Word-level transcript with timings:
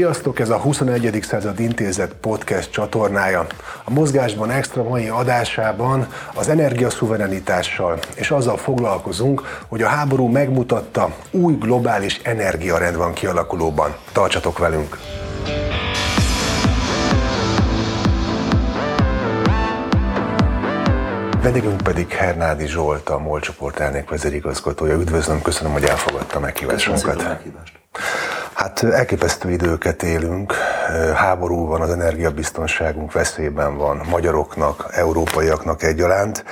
Sziasztok, 0.00 0.38
ez 0.38 0.50
a 0.50 0.58
21. 0.58 1.18
század 1.22 1.60
intézet 1.60 2.14
podcast 2.14 2.70
csatornája. 2.70 3.46
A 3.84 3.90
mozgásban 3.90 4.50
extra 4.50 4.82
mai 4.82 5.08
adásában 5.08 6.06
az 6.34 6.48
energiaszuverenitással 6.48 7.98
és 8.14 8.30
azzal 8.30 8.56
foglalkozunk, 8.56 9.62
hogy 9.68 9.82
a 9.82 9.86
háború 9.86 10.26
megmutatta, 10.26 11.14
új 11.30 11.54
globális 11.54 12.20
energiarend 12.22 12.96
van 12.96 13.12
kialakulóban. 13.12 13.96
Tartsatok 14.12 14.58
velünk! 14.58 14.98
Vendégünk 21.42 21.80
pedig 21.80 22.08
Hernádi 22.12 22.66
Zsolt, 22.66 23.08
a 23.08 23.18
MOL 23.18 23.40
csoport 23.40 23.80
elnök 23.80 24.10
vezérigazgatója. 24.10 24.94
Üdvözlöm, 24.94 25.42
köszönöm, 25.42 25.72
hogy 25.72 25.84
elfogadta 25.84 26.40
meghívásunkat. 26.40 27.42
Hát 28.60 28.82
elképesztő 28.82 29.50
időket 29.50 30.02
élünk, 30.02 30.52
háború 31.14 31.66
van, 31.66 31.80
az 31.80 31.90
energiabiztonságunk 31.90 33.12
veszélyben 33.12 33.76
van, 33.76 34.00
magyaroknak, 34.10 34.86
európaiaknak 34.90 35.82
egyaránt. 35.82 36.44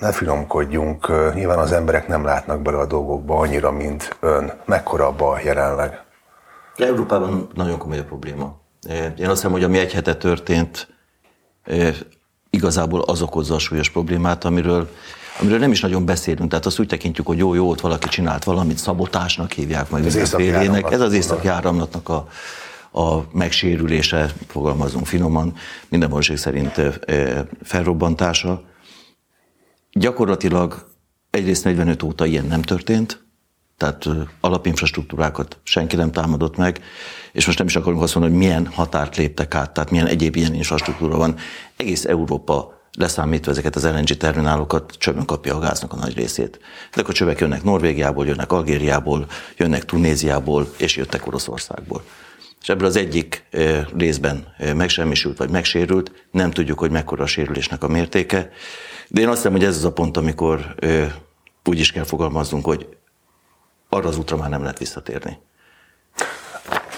Ne 0.00 0.12
finomkodjunk, 0.12 1.32
nyilván 1.34 1.58
az 1.58 1.72
emberek 1.72 2.08
nem 2.08 2.24
látnak 2.24 2.62
bele 2.62 2.78
a 2.78 2.86
dolgokba 2.86 3.38
annyira, 3.38 3.70
mint 3.70 4.16
ön. 4.20 4.52
Mekkora 4.64 5.06
a 5.06 5.12
baj 5.12 5.42
jelenleg? 5.44 6.00
Európában 6.76 7.48
nagyon 7.54 7.78
komoly 7.78 7.98
a 7.98 8.04
probléma. 8.04 8.60
Én 9.18 9.26
azt 9.26 9.30
hiszem, 9.30 9.50
hogy 9.50 9.64
ami 9.64 9.78
egy 9.78 9.92
hete 9.92 10.14
történt, 10.14 10.88
igazából 12.50 13.00
az 13.00 13.22
okozza 13.22 13.54
a 13.54 13.58
súlyos 13.58 13.90
problémát, 13.90 14.44
amiről, 14.44 14.88
amiről 15.40 15.58
nem 15.58 15.70
is 15.70 15.80
nagyon 15.80 16.04
beszélünk. 16.04 16.50
Tehát 16.50 16.66
azt 16.66 16.78
úgy 16.78 16.86
tekintjük, 16.86 17.26
hogy 17.26 17.38
jó-jó, 17.38 17.68
ott 17.68 17.80
valaki 17.80 18.08
csinált 18.08 18.44
valamit, 18.44 18.78
szabotásnak 18.78 19.52
hívják 19.52 19.90
majd 19.90 20.04
mindenfélének. 20.04 20.90
Ez 20.90 21.00
az 21.00 21.12
északi 21.12 21.48
áramlatnak 21.48 22.08
a, 22.08 22.28
a 23.00 23.24
megsérülése, 23.32 24.32
fogalmazunk 24.46 25.06
finoman, 25.06 25.54
minden 25.88 26.08
valószínűség 26.08 26.52
szerint 26.52 27.00
felrobbantása. 27.62 28.62
Gyakorlatilag 29.92 30.88
egyrészt 31.30 31.64
45 31.64 32.02
óta 32.02 32.26
ilyen 32.26 32.44
nem 32.44 32.62
történt, 32.62 33.24
tehát 33.76 34.08
alapinfrastruktúrákat 34.40 35.58
senki 35.62 35.96
nem 35.96 36.12
támadott 36.12 36.56
meg, 36.56 36.80
és 37.32 37.46
most 37.46 37.58
nem 37.58 37.66
is 37.66 37.76
akarunk 37.76 38.02
azt 38.02 38.14
mondani, 38.14 38.36
hogy 38.36 38.46
milyen 38.46 38.66
határt 38.66 39.16
léptek 39.16 39.54
át, 39.54 39.70
tehát 39.70 39.90
milyen 39.90 40.06
egyéb 40.06 40.36
ilyen 40.36 40.54
infrastruktúra 40.54 41.16
van. 41.16 41.36
Egész 41.76 42.04
Európa 42.04 42.75
leszámítva 42.96 43.50
ezeket 43.50 43.76
az 43.76 43.84
LNG 43.84 44.16
terminálokat, 44.16 44.94
csövön 44.98 45.24
kapja 45.24 45.56
a 45.56 45.58
gáznak 45.58 45.92
a 45.92 45.96
nagy 45.96 46.16
részét. 46.16 46.60
Ezek 46.92 47.08
a 47.08 47.12
csövek 47.12 47.40
jönnek 47.40 47.62
Norvégiából, 47.62 48.26
jönnek 48.26 48.52
Algériából, 48.52 49.26
jönnek 49.56 49.84
Tunéziából, 49.84 50.68
és 50.76 50.96
jöttek 50.96 51.26
Oroszországból. 51.26 52.02
És 52.62 52.68
ebből 52.68 52.86
az 52.86 52.96
egyik 52.96 53.44
részben 53.96 54.54
megsemmisült 54.74 55.38
vagy 55.38 55.50
megsérült, 55.50 56.26
nem 56.30 56.50
tudjuk, 56.50 56.78
hogy 56.78 56.90
mekkora 56.90 57.22
a 57.22 57.26
sérülésnek 57.26 57.82
a 57.82 57.88
mértéke, 57.88 58.50
de 59.08 59.20
én 59.20 59.28
azt 59.28 59.36
hiszem, 59.36 59.52
hogy 59.52 59.64
ez 59.64 59.76
az 59.76 59.84
a 59.84 59.92
pont, 59.92 60.16
amikor 60.16 60.74
úgy 61.64 61.78
is 61.78 61.92
kell 61.92 62.04
fogalmaznunk, 62.04 62.64
hogy 62.64 62.88
arra 63.88 64.08
az 64.08 64.18
útra 64.18 64.36
már 64.36 64.50
nem 64.50 64.60
lehet 64.60 64.78
visszatérni. 64.78 65.38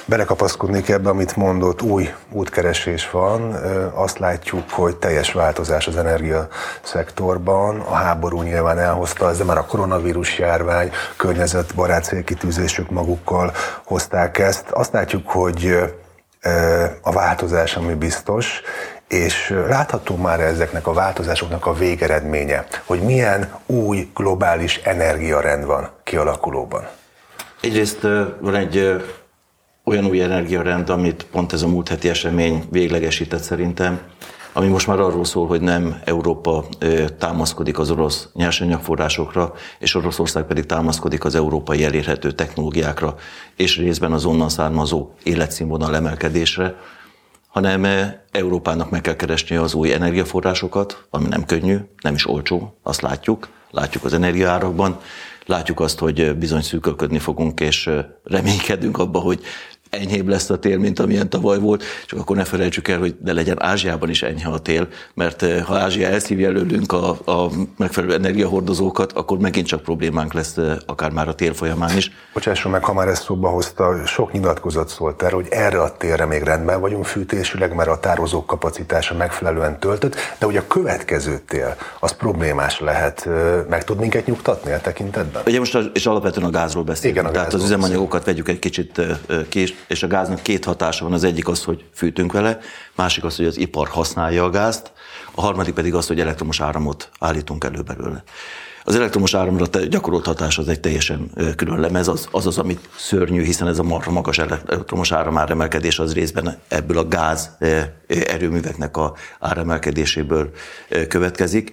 Belekapaszkodnék 0.08 0.88
ebbe, 0.88 1.08
amit 1.08 1.36
mondott, 1.36 1.82
új 1.82 2.14
útkeresés 2.30 3.10
van. 3.10 3.52
Azt 3.94 4.18
látjuk, 4.18 4.70
hogy 4.70 4.96
teljes 4.96 5.32
változás 5.32 5.86
az 5.86 5.96
energiaszektorban. 5.96 7.80
A 7.80 7.94
háború 7.94 8.42
nyilván 8.42 8.78
elhozta, 8.78 9.32
de 9.32 9.44
már 9.44 9.58
a 9.58 9.64
koronavírus 9.64 10.38
járvány, 10.38 10.90
környezetbarát 11.16 12.04
célkitűzésük 12.04 12.90
magukkal 12.90 13.52
hozták 13.84 14.38
ezt. 14.38 14.70
Azt 14.70 14.92
látjuk, 14.92 15.28
hogy 15.28 15.78
a 17.02 17.12
változás, 17.12 17.76
ami 17.76 17.94
biztos, 17.94 18.60
és 19.08 19.54
látható 19.68 20.16
már 20.16 20.40
ezeknek 20.40 20.86
a 20.86 20.92
változásoknak 20.92 21.66
a 21.66 21.72
végeredménye, 21.72 22.66
hogy 22.84 23.00
milyen 23.00 23.52
új 23.66 24.10
globális 24.14 24.76
energiarend 24.76 25.64
van 25.64 25.90
kialakulóban. 26.02 26.88
Egyrészt 27.60 28.00
van 28.40 28.54
egy 28.54 29.04
olyan 29.88 30.06
új 30.06 30.22
energiarend, 30.22 30.90
amit 30.90 31.26
pont 31.30 31.52
ez 31.52 31.62
a 31.62 31.68
múlt 31.68 31.88
heti 31.88 32.08
esemény 32.08 32.64
véglegesített 32.70 33.42
szerintem, 33.42 34.00
ami 34.52 34.66
most 34.66 34.86
már 34.86 35.00
arról 35.00 35.24
szól, 35.24 35.46
hogy 35.46 35.60
nem 35.60 36.00
Európa 36.04 36.64
támaszkodik 37.18 37.78
az 37.78 37.90
orosz 37.90 38.28
nyersanyagforrásokra, 38.34 39.52
és 39.78 39.94
Oroszország 39.94 40.44
pedig 40.44 40.66
támaszkodik 40.66 41.24
az 41.24 41.34
európai 41.34 41.84
elérhető 41.84 42.32
technológiákra, 42.32 43.14
és 43.56 43.76
részben 43.76 44.12
az 44.12 44.24
onnan 44.24 44.48
származó 44.48 45.10
életszínvonal 45.22 45.96
emelkedésre, 45.96 46.74
hanem 47.48 47.86
Európának 48.30 48.90
meg 48.90 49.00
kell 49.00 49.16
keresni 49.16 49.56
az 49.56 49.74
új 49.74 49.92
energiaforrásokat, 49.92 51.06
ami 51.10 51.28
nem 51.28 51.44
könnyű, 51.44 51.76
nem 52.02 52.14
is 52.14 52.28
olcsó, 52.28 52.78
azt 52.82 53.00
látjuk, 53.00 53.48
látjuk 53.70 54.04
az 54.04 54.12
energiaárakban, 54.12 54.98
látjuk 55.46 55.80
azt, 55.80 55.98
hogy 55.98 56.36
bizony 56.36 56.62
szűkölködni 56.62 57.18
fogunk, 57.18 57.60
és 57.60 57.90
reménykedünk 58.24 58.98
abba, 58.98 59.18
hogy 59.18 59.40
enyhébb 59.90 60.28
lesz 60.28 60.50
a 60.50 60.58
tél, 60.58 60.78
mint 60.78 60.98
amilyen 60.98 61.28
tavaly 61.28 61.58
volt, 61.58 61.84
csak 62.06 62.18
akkor 62.18 62.36
ne 62.36 62.44
felejtsük 62.44 62.88
el, 62.88 62.98
hogy 62.98 63.16
ne 63.24 63.32
legyen 63.32 63.62
Ázsiában 63.62 64.08
is 64.08 64.22
enyhe 64.22 64.48
a 64.48 64.58
tél, 64.58 64.88
mert 65.14 65.42
eh, 65.42 65.64
ha 65.64 65.74
Ázsia 65.74 66.08
elszívja 66.08 66.48
előlünk 66.48 66.92
a, 66.92 67.08
a 67.08 67.50
megfelelő 67.76 68.14
energiahordozókat, 68.14 69.12
akkor 69.12 69.38
megint 69.38 69.66
csak 69.66 69.82
problémánk 69.82 70.32
lesz 70.32 70.56
eh, 70.56 70.76
akár 70.86 71.10
már 71.10 71.28
a 71.28 71.34
tél 71.34 71.54
folyamán 71.54 71.96
is. 71.96 72.10
Bocsásson 72.32 72.72
meg, 72.72 72.84
ha 72.84 72.92
már 72.92 73.08
ezt 73.08 73.22
szóba 73.22 73.48
hozta, 73.48 74.06
sok 74.06 74.32
nyilatkozat 74.32 74.88
szólt 74.88 75.22
erre, 75.22 75.34
hogy 75.34 75.46
erre 75.50 75.82
a 75.82 75.96
térre 75.96 76.24
még 76.24 76.42
rendben 76.42 76.80
vagyunk 76.80 77.04
fűtésileg, 77.04 77.74
mert 77.74 77.88
a 77.88 78.00
tározók 78.00 78.46
kapacitása 78.46 79.14
megfelelően 79.14 79.78
töltött, 79.78 80.14
de 80.38 80.46
hogy 80.46 80.56
a 80.56 80.66
következő 80.66 81.40
tél 81.48 81.76
az 82.00 82.12
problémás 82.12 82.80
lehet. 82.80 83.26
Eh, 83.26 83.32
meg 83.68 83.84
tud 83.84 83.98
minket 83.98 84.26
nyugtatni 84.26 84.72
a 84.72 84.80
tekintetben? 84.80 85.42
Ugye 85.46 85.58
most 85.58 85.78
és 85.92 86.06
alapvetően 86.06 86.46
a 86.46 86.50
gázról 86.50 86.84
beszélünk. 86.84 87.18
Igen, 87.18 87.30
a 87.30 87.32
Tehát 87.32 87.52
az 87.52 87.62
üzemanyagokat 87.62 88.24
vegyük 88.24 88.48
egy 88.48 88.58
kicsit 88.58 89.00
ki, 89.48 89.77
és 89.86 90.02
a 90.02 90.06
gáznak 90.06 90.42
két 90.42 90.64
hatása 90.64 91.04
van. 91.04 91.12
Az 91.12 91.24
egyik 91.24 91.48
az, 91.48 91.64
hogy 91.64 91.84
fűtünk 91.94 92.32
vele, 92.32 92.58
másik 92.94 93.24
az, 93.24 93.36
hogy 93.36 93.46
az 93.46 93.58
ipar 93.58 93.88
használja 93.88 94.44
a 94.44 94.50
gázt, 94.50 94.92
a 95.34 95.40
harmadik 95.40 95.74
pedig 95.74 95.94
az, 95.94 96.06
hogy 96.06 96.20
elektromos 96.20 96.60
áramot 96.60 97.10
állítunk 97.18 97.64
elő 97.64 97.82
belőle. 97.82 98.22
Az 98.84 98.94
elektromos 98.94 99.34
áramra 99.34 99.66
gyakorolt 99.66 100.26
hatás 100.26 100.58
az 100.58 100.68
egy 100.68 100.80
teljesen 100.80 101.30
külön 101.56 101.80
lemez, 101.80 102.08
az, 102.08 102.28
az 102.30 102.46
az, 102.46 102.58
amit 102.58 102.88
szörnyű, 102.96 103.42
hiszen 103.42 103.68
ez 103.68 103.78
a 103.78 103.82
marha 103.82 104.10
magas 104.10 104.38
elektromos 104.38 105.12
áramáremelkedés 105.12 105.98
az 105.98 106.14
részben 106.14 106.58
ebből 106.68 106.98
a 106.98 107.08
gáz 107.08 107.50
erőműveknek 108.06 108.96
a 108.96 109.14
áremelkedéséből 109.38 110.50
következik. 111.08 111.72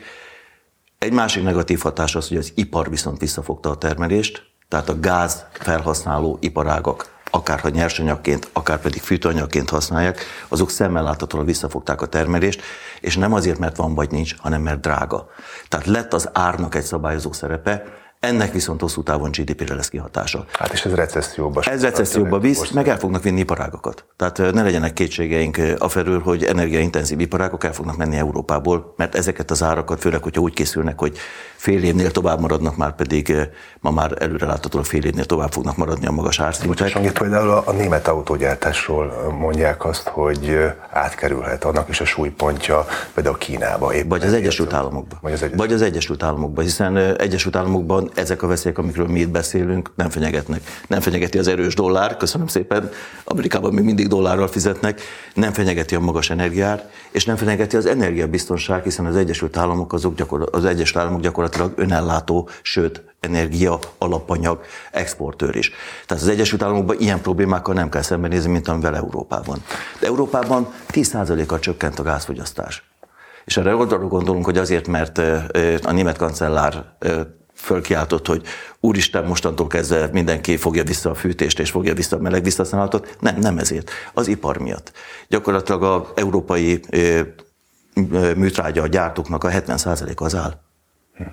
Egy 0.98 1.14
másik 1.14 1.44
negatív 1.44 1.80
hatás 1.80 2.16
az, 2.16 2.28
hogy 2.28 2.38
az 2.38 2.52
ipar 2.56 2.90
viszont 2.90 3.20
visszafogta 3.20 3.70
a 3.70 3.78
termelést, 3.78 4.44
tehát 4.68 4.90
a 4.90 5.00
gáz 5.00 5.46
felhasználó 5.52 6.38
iparágak 6.42 7.15
akár 7.36 7.60
ha 7.60 7.70
nyersanyagként, 7.70 8.50
akár 8.54 8.80
pedig 8.80 9.02
fűtőanyagként 9.02 9.70
használják, 9.70 10.26
azok 10.48 10.70
szemmel 10.70 11.04
láthatóan 11.04 11.46
visszafogták 11.46 12.02
a 12.02 12.06
termelést, 12.06 12.62
és 13.00 13.18
nem 13.18 13.34
azért, 13.34 13.60
mert 13.60 13.76
van 13.76 13.94
vagy 13.94 14.12
nincs, 14.12 14.36
hanem 14.38 14.62
mert 14.62 14.80
drága. 14.80 15.30
Tehát 15.68 15.86
lett 15.86 16.14
az 16.14 16.30
árnak 16.34 16.76
egy 16.76 16.84
szabályozó 16.84 17.32
szerepe, 17.32 17.84
ennek 18.26 18.52
viszont 18.52 18.82
hosszú 18.82 19.04
távon 19.04 19.30
GDP-re 19.32 19.76
lesz 19.76 19.90
kihatása. 19.90 20.46
Hát 20.52 20.74
és 20.74 20.86
ez 20.86 20.94
recesszióba. 20.94 21.62
Ez 21.62 21.82
recesszióba 21.82 22.40
visz, 22.40 22.70
meg 22.70 22.88
el 22.88 22.98
fognak 22.98 23.24
vinni 23.24 23.40
iparágokat. 23.40 24.06
Tehát 24.18 24.38
ne 24.38 24.64
legyenek 24.64 24.94
kétségeink 24.94 25.58
afelől, 25.78 26.22
hogy 26.22 26.44
energiaintenzív 26.44 27.20
iparágok 27.20 27.64
el 27.64 27.74
fognak 27.74 27.98
menni 27.98 28.16
Európából, 28.18 28.94
mert 28.98 29.16
ezeket 29.16 29.52
az 29.52 29.64
árakat, 29.64 30.00
főleg, 30.00 30.24
hogyha 30.24 30.42
úgy 30.42 30.54
készülnek, 30.54 31.00
hogy 31.00 31.18
fél 31.56 31.84
évnél 31.84 32.12
tovább 32.12 32.40
maradnak, 32.40 32.78
már 32.78 32.96
pedig 32.96 33.36
ma 33.80 33.92
már 33.92 34.12
előre 34.20 34.46
láthatóan 34.46 34.84
fél 34.84 35.04
évnél 35.06 35.26
tovább 35.26 35.52
fognak 35.52 35.78
maradni 35.78 36.06
a 36.06 36.12
magas 36.12 36.40
árszintek. 36.40 36.88
Bocsánat, 36.88 37.18
például 37.20 37.64
a 37.66 37.72
német 37.72 38.08
autógyártásról 38.08 39.36
mondják 39.40 39.86
azt, 39.86 40.08
hogy 40.08 40.58
átkerülhet 40.92 41.64
annak 41.64 41.90
is 41.90 42.02
a 42.02 42.06
súlypontja 42.06 42.86
például 43.14 43.38
Kínába. 43.38 43.94
Épp 43.94 44.10
vagy 44.10 44.24
az 44.24 44.34
Egyesült 44.34 44.74
Államokba. 44.74 45.18
Vagy 45.22 45.32
az, 45.32 45.42
Egyesült. 45.42 45.62
vagy 45.62 45.74
az 45.74 45.82
Egyesült 45.82 46.24
Államokba, 46.24 46.62
hiszen 46.62 46.98
Egyesült 46.98 47.56
Államokban 47.56 48.12
ezek 48.16 48.44
a 48.44 48.48
veszélyek, 48.48 48.78
amikről 48.78 49.08
mi 49.08 49.20
itt 49.20 49.30
beszélünk, 49.30 49.92
nem 49.96 50.10
fenyegetnek. 50.10 50.62
Nem 50.88 51.00
fenyegeti 51.00 51.38
az 51.38 51.48
erős 51.48 51.76
dollár, 51.76 52.18
köszönöm 52.18 52.48
szépen, 52.48 52.90
Amerikában 53.24 53.74
még 53.74 53.84
mindig 53.84 54.08
dollárral 54.08 54.48
fizetnek, 54.48 55.02
nem 55.34 55.54
fenyegeti 55.54 55.96
a 55.96 56.00
magas 56.00 56.30
energiár, 56.30 56.90
és 57.12 57.26
nem 57.26 57.36
fenyegeti 57.36 57.76
az 57.76 57.86
energiabiztonság, 57.86 58.84
hiszen 58.84 59.06
az 59.06 59.16
Egyesült 59.16 59.58
Államok 59.58 59.94
azok 59.94 60.16
gyakor- 60.16 60.56
az 60.56 60.66
Egyesült 60.66 61.04
Államok 61.04 61.22
gyakorlatilag 61.22 61.74
önellátó, 61.76 62.50
sőt, 62.62 63.04
energia, 63.20 63.80
alapanyag, 63.98 64.62
exportőr 64.92 65.56
is. 65.56 65.72
Tehát 66.06 66.24
az 66.24 66.30
Egyesült 66.30 66.64
Államokban 66.64 66.96
ilyen 67.00 67.22
problémákkal 67.22 67.74
nem 67.74 67.90
kell 67.90 68.02
szembenézni, 68.02 68.52
mint 68.52 68.68
amivel 68.68 68.96
Európában. 68.96 69.64
De 70.00 70.08
Európában 70.08 70.74
10%-kal 70.92 71.60
csökkent 71.60 72.00
a 72.00 72.04
gázfogyasztás. 72.04 72.84
És 73.46 73.58
erre 73.58 73.74
arra 73.74 74.08
gondolunk, 74.08 74.46
hogy 74.46 74.58
azért, 74.58 74.88
mert 74.88 75.18
a 75.84 75.92
német 75.92 76.18
kancellár 76.18 76.86
fölkiáltott, 77.66 78.28
hogy 78.28 78.44
úristen, 78.80 79.26
mostantól 79.26 79.68
kezdve 79.68 80.10
mindenki 80.12 80.58
fogja 80.58 80.84
vissza 80.84 81.10
a 81.10 81.16
fűtést 81.16 81.60
és 81.60 81.70
fogja 81.70 81.94
vissza 81.94 82.18
a 82.18 82.20
meleg 82.20 82.44
visszasználatot. 82.44 83.18
Nem, 83.20 83.40
nem 83.40 83.58
ezért. 83.58 83.92
Az 84.14 84.28
ipar 84.28 84.58
miatt. 84.58 84.92
Gyakorlatilag 85.28 85.84
az 85.84 86.02
európai 86.16 86.80
műtrágya 88.36 88.82
a 88.82 88.88
gyártóknak 88.88 89.44
a 89.44 89.50
70%-a 89.50 90.24
az 90.24 90.36
áll. 90.36 90.64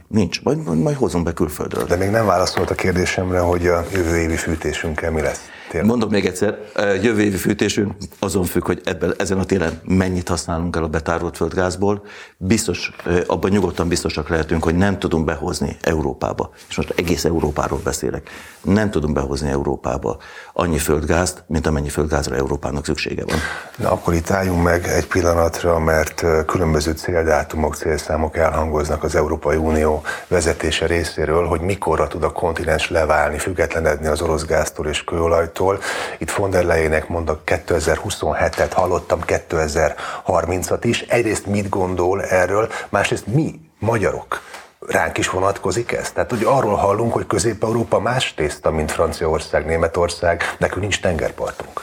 Nincs, 0.09 0.43
majd, 0.43 0.79
majd, 0.79 0.97
hozom 0.97 1.25
be 1.25 1.33
külföldről. 1.33 1.85
De 1.85 1.97
még 1.97 2.11
nem 2.11 2.27
válaszolt 2.27 2.71
a 2.71 2.75
kérdésemre, 2.75 3.39
hogy 3.39 3.67
a 3.67 3.85
jövő 3.93 4.17
évi 4.17 4.37
fűtésünkkel 4.37 5.11
mi 5.11 5.21
lesz. 5.21 5.41
Tényleg. 5.73 5.91
Mondom 5.91 6.11
még 6.11 6.27
egyszer, 6.27 6.59
jövő 7.03 7.21
évi 7.21 7.37
fűtésünk 7.37 7.93
azon 8.19 8.45
függ, 8.45 8.67
hogy 8.67 8.81
ebben, 8.85 9.15
ezen 9.19 9.39
a 9.39 9.45
télen 9.45 9.81
mennyit 9.85 10.29
használunk 10.29 10.77
el 10.77 10.83
a 10.83 10.89
betárolt 10.89 11.37
földgázból. 11.37 12.05
Biztos, 12.37 12.93
abban 13.27 13.51
nyugodtan 13.51 13.89
biztosak 13.89 14.29
lehetünk, 14.29 14.65
hogy 14.65 14.75
nem 14.75 14.99
tudunk 14.99 15.25
behozni 15.25 15.77
Európába. 15.83 16.51
És 16.69 16.77
most 16.77 16.93
egész 16.97 17.25
Európáról 17.25 17.81
beszélek. 17.85 18.31
Nem 18.63 18.91
tudunk 18.91 19.15
behozni 19.15 19.49
Európába 19.49 20.17
annyi 20.53 20.79
földgázt, 20.79 21.45
mint 21.47 21.67
amennyi 21.67 21.89
földgázra 21.89 22.37
Európának 22.37 22.85
szüksége 22.85 23.25
van. 23.25 23.39
Na 23.77 23.91
akkor 23.91 24.15
itt 24.15 24.31
álljunk 24.31 24.63
meg 24.63 24.87
egy 24.87 25.07
pillanatra, 25.07 25.79
mert 25.79 26.25
különböző 26.47 26.93
céldátumok, 26.93 27.77
célszámok 27.77 28.37
elhangoznak 28.37 29.03
az 29.03 29.15
Európai 29.15 29.57
Unió 29.57 30.03
vezetése 30.29 30.87
részéről, 30.87 31.47
hogy 31.47 31.61
mikorra 31.61 32.07
tud 32.07 32.23
a 32.23 32.33
kontinens 32.33 32.91
leválni, 32.91 33.39
függetlenedni 33.39 34.07
az 34.07 34.21
orosz 34.21 34.45
gáztól 34.45 34.87
és 34.87 35.05
kőolajtól 35.05 35.61
Bizottságtól. 35.63 35.79
Itt 36.19 36.31
von 36.31 36.51
der 36.51 36.65
Leyenek 36.65 37.09
mondok 37.09 37.41
2027-et, 37.47 38.71
hallottam 38.73 39.21
2030-at 39.27 40.79
is. 40.83 41.01
Egyrészt 41.01 41.47
mit 41.47 41.69
gondol 41.69 42.23
erről, 42.23 42.69
másrészt 42.89 43.27
mi, 43.27 43.61
magyarok, 43.79 44.41
ránk 44.79 45.19
is 45.19 45.29
vonatkozik 45.31 45.93
ez? 45.93 46.11
Tehát 46.11 46.31
hogy 46.31 46.45
arról 46.45 46.75
hallunk, 46.75 47.13
hogy 47.13 47.27
Közép-Európa 47.27 48.01
más 48.01 48.35
tészta, 48.35 48.71
mint 48.71 48.91
Franciaország, 48.91 49.67
Németország, 49.67 50.43
nekünk 50.59 50.81
nincs 50.81 51.01
tengerpartunk. 51.01 51.83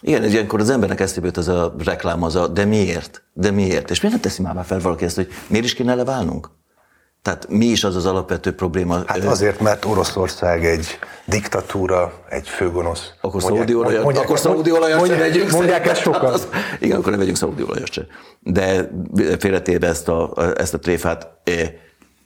Igen, 0.00 0.24
ilyenkor 0.24 0.60
az 0.60 0.70
embernek 0.70 1.00
eszébe 1.00 1.26
jut 1.26 1.36
az 1.36 1.48
a 1.48 1.74
reklám, 1.84 2.22
az 2.22 2.36
a 2.36 2.46
de 2.46 2.64
miért? 2.64 3.22
De 3.32 3.50
miért? 3.50 3.90
És 3.90 4.00
miért 4.00 4.16
nem 4.16 4.30
teszi 4.30 4.42
már 4.42 4.64
fel 4.64 4.80
valaki 4.80 5.04
ezt, 5.04 5.16
hogy 5.16 5.28
miért 5.46 5.64
is 5.64 5.74
kéne 5.74 5.94
leválnunk? 5.94 6.50
Tehát 7.24 7.48
mi 7.48 7.64
is 7.64 7.84
az 7.84 7.96
az 7.96 8.06
alapvető 8.06 8.54
probléma? 8.54 9.02
Hát 9.06 9.24
azért, 9.24 9.60
mert 9.60 9.84
Oroszország 9.84 10.64
egy 10.64 10.98
diktatúra, 11.24 12.12
egy 12.28 12.48
főgonosz. 12.48 13.10
Akkor 13.20 13.42
szaudi 13.42 13.74
olajat, 13.74 14.02
mondják, 14.02 14.24
akkor 14.24 14.38
szaudi 14.38 14.70
olajat 14.70 14.98
mondják, 14.98 15.18
se 15.18 15.26
vegyünk. 15.26 15.50
Mondják 15.50 15.86
ezt 15.86 16.00
sokan? 16.00 16.32
Az, 16.32 16.48
igen, 16.80 16.98
akkor 16.98 17.12
ne 17.12 17.18
vegyünk 17.18 17.36
szaudi 17.36 17.62
olajat 17.62 17.92
se. 17.92 18.06
De 18.40 18.90
félretéve 19.38 19.86
ezt 19.86 20.08
a, 20.08 20.32
ezt 20.56 20.74
a 20.74 20.78
tréfát, 20.78 21.28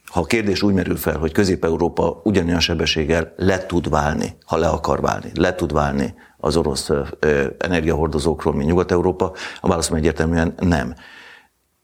ha 0.04 0.20
a 0.20 0.24
kérdés 0.24 0.62
úgy 0.62 0.74
merül 0.74 0.96
fel, 0.96 1.16
hogy 1.16 1.32
Közép-Európa 1.32 2.20
ugyanolyan 2.24 2.60
sebességgel 2.60 3.32
le 3.36 3.66
tud 3.66 3.88
válni, 3.90 4.36
ha 4.46 4.56
le 4.56 4.68
akar 4.68 5.00
válni, 5.00 5.30
le 5.34 5.54
tud 5.54 5.72
válni 5.72 6.14
az 6.38 6.56
orosz 6.56 6.90
energiahordozókról, 7.58 8.54
mint 8.54 8.68
Nyugat-Európa, 8.68 9.32
a 9.60 9.68
válaszom 9.68 9.96
egyértelműen 9.96 10.54
nem. 10.60 10.94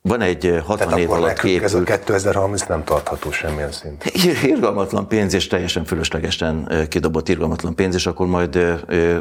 Van 0.08 0.20
egy 0.20 0.60
60 0.64 0.76
Tehát 0.76 0.98
év 0.98 1.10
alatt 1.10 1.38
képült... 1.38 1.62
ez 1.62 1.74
a 1.74 1.82
2030 1.82 2.62
nem 2.62 2.84
tartható 2.84 3.30
semmilyen 3.30 3.72
szint. 3.72 4.04
Irgalmatlan 4.42 5.08
pénz, 5.08 5.34
és 5.34 5.46
teljesen 5.46 5.84
fölöslegesen 5.84 6.86
kidobott 6.88 7.28
irgalmatlan 7.28 7.74
pénz, 7.74 7.94
és 7.94 8.06
akkor 8.06 8.26
majd 8.26 8.58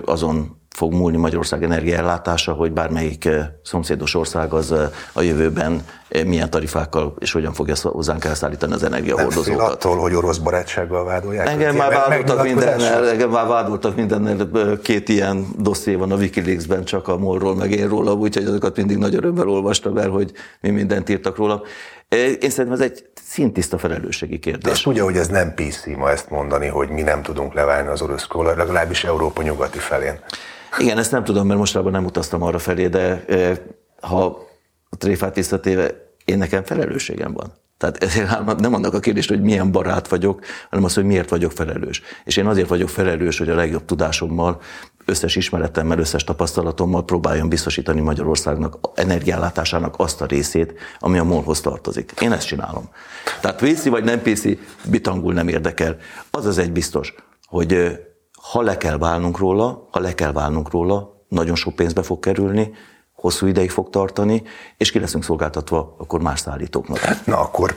azon 0.06 0.62
fog 0.74 0.94
múlni 0.94 1.18
Magyarország 1.18 1.64
energiaellátása, 1.64 2.54
hogy 2.54 2.72
bármelyik 2.72 3.30
szomszédos 3.64 4.16
ország 4.16 4.54
az 4.54 4.72
a 5.14 5.22
jövőben 5.22 5.86
milyen 6.26 6.50
tarifákkal 6.50 7.14
és 7.20 7.32
hogyan 7.32 7.54
fogja 7.54 7.76
hozzánk 7.82 8.26
elszállítani 8.26 8.74
az 8.74 8.84
energiahordozókat. 8.84 9.62
Nem 9.62 9.72
attól, 9.72 9.98
hogy 9.98 10.16
orosz 10.16 10.38
barátsággal 10.38 11.06
vádolják? 11.06 11.48
Engem 11.48 11.76
már 11.76 11.92
vádoltak 11.92 12.44
mindennel, 12.44 13.10
engem 13.10 13.30
már 13.30 13.48
vádoltak 13.48 13.96
mindennel, 13.96 14.80
két 14.84 15.10
ilyen 15.10 15.48
dosszé 15.58 15.96
van 15.96 16.12
a 16.12 16.16
Wikileaksben, 16.16 16.84
csak 16.84 17.08
a 17.08 17.18
molról 17.18 17.56
meg 17.56 17.72
én 17.72 17.88
róla, 17.88 18.14
úgyhogy 18.14 18.46
azokat 18.46 18.78
mindig 18.78 18.98
nagy 18.98 19.16
örömmel 19.16 19.48
olvastam 19.48 19.98
el, 19.98 20.10
hogy 20.10 20.32
mi 20.62 20.70
mindent 20.70 21.10
írtak 21.10 21.38
róla. 21.38 21.62
Én 22.10 22.50
szerintem 22.50 22.72
ez 22.72 22.80
egy 22.80 23.06
szintiszta 23.14 23.78
felelősségi 23.78 24.40
kérdés. 24.40 24.64
De 24.64 24.70
azt 24.72 24.84
tudja, 24.84 25.04
hogy 25.04 25.18
ez 25.18 25.28
nem 25.28 25.54
PC 25.54 25.86
ma 25.86 26.12
ezt 26.12 26.30
mondani, 26.30 26.68
hogy 26.68 26.90
mi 26.90 27.02
nem 27.02 27.22
tudunk 27.22 27.54
leválni 27.54 27.88
az 27.88 28.02
orosz 28.02 28.28
legalábbis 28.34 29.04
Európa 29.04 29.42
nyugati 29.42 29.80
felén. 29.80 30.20
Igen, 30.80 30.98
ezt 30.98 31.12
nem 31.12 31.24
tudom, 31.24 31.48
mert 31.48 31.60
mostában 31.60 31.92
nem 31.92 32.06
utaztam 32.06 32.42
arra 32.42 32.60
felé, 32.60 32.88
de 32.88 33.26
ha 34.02 34.26
a 34.90 34.98
tréfát 34.98 35.36
visszatéve, 35.36 35.92
én 36.26 36.38
nekem 36.38 36.64
felelősségem 36.64 37.34
van. 37.34 37.54
Tehát 37.90 38.60
nem 38.60 38.74
annak 38.74 38.94
a 38.94 39.00
kérdés, 39.00 39.28
hogy 39.28 39.42
milyen 39.42 39.72
barát 39.72 40.08
vagyok, 40.08 40.46
hanem 40.70 40.86
az, 40.86 40.94
hogy 40.94 41.04
miért 41.04 41.30
vagyok 41.30 41.52
felelős. 41.52 42.02
És 42.24 42.38
én 42.38 42.46
azért 42.46 42.68
vagyok 42.68 42.90
felelős, 42.90 43.38
hogy 43.38 43.50
a 43.50 43.56
legjobb 43.56 43.86
tudásommal, 43.86 44.62
összes 45.06 45.36
ismeretemmel, 45.36 46.00
összes 46.00 46.24
tapasztalatommal 46.24 47.06
próbáljam 47.06 47.50
biztosítani 47.50 48.02
Magyarországnak 48.02 48.80
energiállátásának 48.96 49.96
azt 49.98 50.22
a 50.22 50.26
részét, 50.26 50.74
ami 51.00 51.18
a 51.18 51.24
molhoz 51.24 51.62
tartozik. 51.62 52.14
Én 52.22 52.32
ezt 52.32 52.48
csinálom. 52.48 52.90
Tehát 53.42 53.62
PC 53.62 53.86
vagy 53.86 54.04
nem 54.04 54.22
PC, 54.22 54.44
bitangul 54.90 55.34
nem 55.34 55.48
érdekel. 55.48 55.98
Az 56.32 56.46
az 56.46 56.58
egy 56.58 56.72
biztos, 56.72 57.14
hogy 57.46 58.00
ha 58.52 58.62
le 58.62 58.78
kell 58.78 58.98
válnunk 58.98 59.38
róla, 59.38 59.88
ha 59.92 60.00
le 60.00 60.16
kell 60.16 60.32
válnunk 60.32 60.72
róla, 60.72 61.26
nagyon 61.28 61.56
sok 61.56 61.76
pénzbe 61.76 62.04
fog 62.04 62.20
kerülni, 62.20 62.72
hosszú 63.24 63.46
ideig 63.46 63.70
fog 63.70 63.90
tartani, 63.90 64.44
és 64.78 64.92
ki 64.92 65.00
leszünk 65.00 65.24
szolgáltatva 65.24 65.96
akkor 65.98 66.22
más 66.22 66.40
szállítóknak. 66.40 67.00
Na 67.26 67.40
akkor 67.40 67.76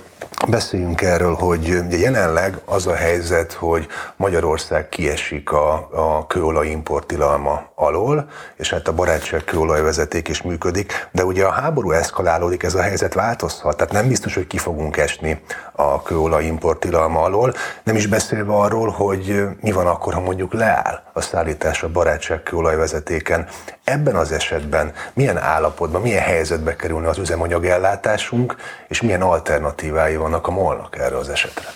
beszéljünk 0.48 1.02
erről, 1.02 1.34
hogy 1.34 1.82
ugye 1.86 1.96
jelenleg 1.96 2.58
az 2.64 2.86
a 2.86 2.94
helyzet, 2.94 3.52
hogy 3.52 3.86
Magyarország 4.16 4.88
kiesik 4.88 5.52
a, 5.52 5.72
a 5.92 6.26
kőolaj 6.26 6.66
importilalma 6.66 7.70
alól, 7.74 8.28
és 8.56 8.70
hát 8.70 8.88
a 8.88 8.94
barátság 8.94 9.44
kőolajvezeték 9.44 10.28
is 10.28 10.42
működik, 10.42 11.08
de 11.12 11.24
ugye 11.24 11.44
a 11.44 11.50
háború 11.50 11.90
eszkalálódik, 11.90 12.62
ez 12.62 12.74
a 12.74 12.82
helyzet 12.82 13.14
változhat, 13.14 13.76
tehát 13.76 13.92
nem 13.92 14.08
biztos, 14.08 14.34
hogy 14.34 14.46
ki 14.46 14.58
fogunk 14.58 14.96
esni 14.96 15.40
a 15.72 16.02
kőolaj 16.02 16.44
importilalma 16.44 17.22
alól, 17.22 17.54
nem 17.82 17.96
is 17.96 18.06
beszélve 18.06 18.52
arról, 18.52 18.88
hogy 18.88 19.46
mi 19.60 19.72
van 19.72 19.86
akkor, 19.86 20.14
ha 20.14 20.20
mondjuk 20.20 20.52
leáll 20.52 21.02
a 21.12 21.20
szállítás 21.20 21.82
a 21.82 21.88
barátság 21.88 22.42
kőolajvezetéken. 22.42 23.46
Ebben 23.84 24.14
az 24.14 24.32
esetben 24.32 24.92
milyen 25.12 25.38
állapotban, 25.38 26.02
milyen 26.02 26.22
helyzetbe 26.22 26.76
kerülne 26.76 27.08
az 27.08 27.18
üzemanyagellátásunk, 27.18 28.56
és 28.88 29.02
milyen 29.02 29.22
alternatívái 29.22 30.16
vannak 30.26 30.46
a 30.46 30.50
molnak 30.50 30.98
erre 30.98 31.16
az 31.16 31.28
esetre? 31.28 31.68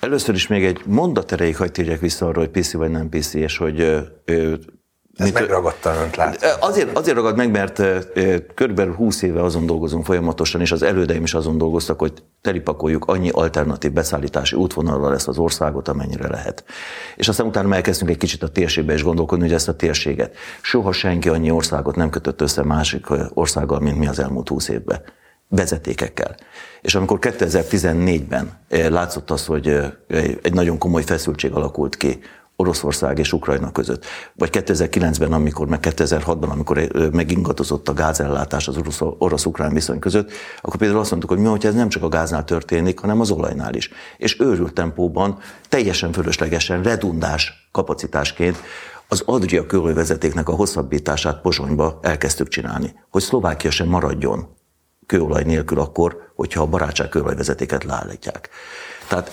Először 0.00 0.34
is 0.34 0.46
még 0.46 0.64
egy 0.64 0.80
mondat 0.86 1.32
erejéig 1.32 1.56
hagyd 1.56 1.72
térjek 1.72 2.00
vissza 2.00 2.26
arra, 2.26 2.38
hogy 2.38 2.48
PC 2.48 2.72
vagy 2.72 2.90
nem 2.90 3.08
PC, 3.08 3.34
és 3.34 3.56
hogy 3.56 3.80
ö, 4.24 4.54
ez 5.16 5.24
Mint, 5.24 5.32
megragadta 5.32 5.94
önt, 6.02 6.16
lát. 6.16 6.58
Azért, 6.60 6.96
azért 6.96 7.16
ragad 7.16 7.36
meg, 7.36 7.50
mert 7.50 7.82
körülbelül 8.54 8.94
20 8.94 9.22
éve 9.22 9.42
azon 9.42 9.66
dolgozunk 9.66 10.04
folyamatosan, 10.04 10.60
és 10.60 10.72
az 10.72 10.82
elődeim 10.82 11.22
is 11.22 11.34
azon 11.34 11.58
dolgoztak, 11.58 11.98
hogy 11.98 12.12
telipakoljuk 12.40 13.04
annyi 13.04 13.30
alternatív 13.30 13.92
beszállítási 13.92 14.56
útvonalra 14.56 15.14
ezt 15.14 15.28
az 15.28 15.38
országot, 15.38 15.88
amennyire 15.88 16.28
lehet. 16.28 16.64
És 17.16 17.28
aztán 17.28 17.46
utána 17.46 17.74
elkezdtünk 17.74 18.10
egy 18.10 18.16
kicsit 18.16 18.42
a 18.42 18.48
térségbe 18.48 18.94
is 18.94 19.02
gondolkodni, 19.02 19.44
hogy 19.44 19.54
ezt 19.54 19.68
a 19.68 19.76
térséget. 19.76 20.36
Soha 20.62 20.92
senki 20.92 21.28
annyi 21.28 21.50
országot 21.50 21.96
nem 21.96 22.10
kötött 22.10 22.40
össze 22.40 22.62
másik 22.62 23.06
országgal, 23.34 23.80
mint 23.80 23.98
mi 23.98 24.06
az 24.06 24.18
elmúlt 24.18 24.48
20 24.48 24.68
évben 24.68 25.02
vezetékekkel. 25.52 26.36
És 26.80 26.94
amikor 26.94 27.18
2014-ben 27.20 28.58
látszott 28.68 29.30
az, 29.30 29.46
hogy 29.46 29.68
egy 30.42 30.54
nagyon 30.54 30.78
komoly 30.78 31.02
feszültség 31.02 31.52
alakult 31.52 31.96
ki 31.96 32.18
Oroszország 32.56 33.18
és 33.18 33.32
Ukrajna 33.32 33.72
között. 33.72 34.04
Vagy 34.34 34.48
2009-ben, 34.52 35.32
amikor, 35.32 35.68
meg 35.68 35.78
2006-ban, 35.82 36.48
amikor 36.48 36.78
megingadozott 37.12 37.88
a 37.88 37.92
gázellátás 37.92 38.68
az 38.68 38.80
orosz-ukrán 39.18 39.72
viszony 39.72 39.98
között, 39.98 40.30
akkor 40.60 40.76
például 40.76 41.00
azt 41.00 41.10
mondtuk, 41.10 41.30
hogy 41.30 41.40
mi, 41.40 41.46
hogy 41.46 41.66
ez 41.66 41.74
nem 41.74 41.88
csak 41.88 42.02
a 42.02 42.08
gáznál 42.08 42.44
történik, 42.44 42.98
hanem 42.98 43.20
az 43.20 43.30
olajnál 43.30 43.74
is. 43.74 43.90
És 44.16 44.40
őrült 44.40 44.74
tempóban, 44.74 45.38
teljesen 45.68 46.12
fölöslegesen, 46.12 46.82
redundás 46.82 47.68
kapacitásként 47.72 48.56
az 49.08 49.22
Adria 49.26 49.66
kőolajvezetéknek 49.66 50.48
a 50.48 50.54
hosszabbítását 50.54 51.40
Pozsonyba 51.40 51.98
elkezdtük 52.02 52.48
csinálni, 52.48 52.94
hogy 53.10 53.22
Szlovákia 53.22 53.70
sem 53.70 53.88
maradjon 53.88 54.60
kőolaj 55.06 55.42
nélkül 55.42 55.80
akkor, 55.80 56.32
hogyha 56.34 56.62
a 56.62 56.66
barátság 56.66 57.08
kőolajvezetéket 57.08 57.84
leállítják. 57.84 58.48
Tehát 59.08 59.30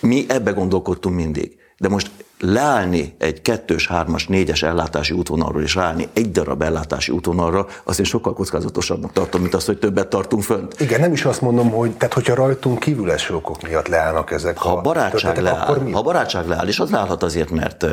mi 0.00 0.24
ebbe 0.28 0.50
gondolkodtunk 0.50 1.16
mindig. 1.16 1.56
De 1.78 1.88
most 1.88 2.10
leállni 2.40 3.14
egy 3.18 3.42
kettős, 3.42 3.86
hármas, 3.86 4.26
négyes 4.26 4.62
ellátási 4.62 5.14
útvonalról 5.14 5.62
és 5.62 5.74
ráállni 5.74 6.08
egy 6.12 6.30
darab 6.30 6.62
ellátási 6.62 7.12
útvonalra, 7.12 7.66
azt 7.84 7.98
én 7.98 8.04
sokkal 8.04 8.32
kockázatosabbnak 8.32 9.12
tartom, 9.12 9.40
mint 9.40 9.54
azt, 9.54 9.66
hogy 9.66 9.78
többet 9.78 10.08
tartunk 10.08 10.42
fönt. 10.42 10.80
Igen, 10.80 11.00
nem 11.00 11.12
is 11.12 11.24
azt 11.24 11.40
mondom, 11.40 11.70
hogy 11.70 11.96
tehát 11.96 12.14
hogyha 12.14 12.34
rajtunk 12.34 12.78
kívül 12.78 13.10
eső 13.10 13.34
okok 13.34 13.62
miatt 13.62 13.86
leállnak 13.86 14.30
ezek 14.30 14.58
ha 14.58 14.76
a 14.76 14.80
barátság 14.80 15.38
leáll, 15.38 15.60
akkor 15.60 15.82
mi? 15.82 15.92
Ha 15.92 16.02
barátság 16.02 16.48
leáll, 16.48 16.66
és 16.66 16.78
az 16.78 16.90
leállhat 16.90 17.22
azért, 17.22 17.50
mert 17.50 17.86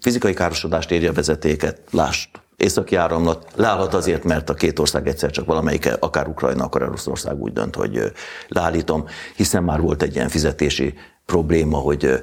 fizikai 0.00 0.34
károsodást 0.34 0.90
érje 0.90 1.08
a 1.08 1.12
vezetéket, 1.12 1.80
lásd, 1.90 2.28
északi 2.60 2.96
áramlat 2.96 3.46
leállhat 3.54 3.94
azért, 3.94 4.24
mert 4.24 4.50
a 4.50 4.54
két 4.54 4.78
ország 4.78 5.08
egyszer 5.08 5.30
csak 5.30 5.46
valamelyik, 5.46 5.96
akár 5.98 6.28
Ukrajna, 6.28 6.64
akár 6.64 6.82
Oroszország 6.82 7.40
úgy 7.40 7.52
dönt, 7.52 7.74
hogy 7.74 8.12
leállítom, 8.48 9.04
hiszen 9.36 9.62
már 9.62 9.80
volt 9.80 10.02
egy 10.02 10.14
ilyen 10.14 10.28
fizetési 10.28 10.94
probléma, 11.26 11.76
hogy 11.76 12.20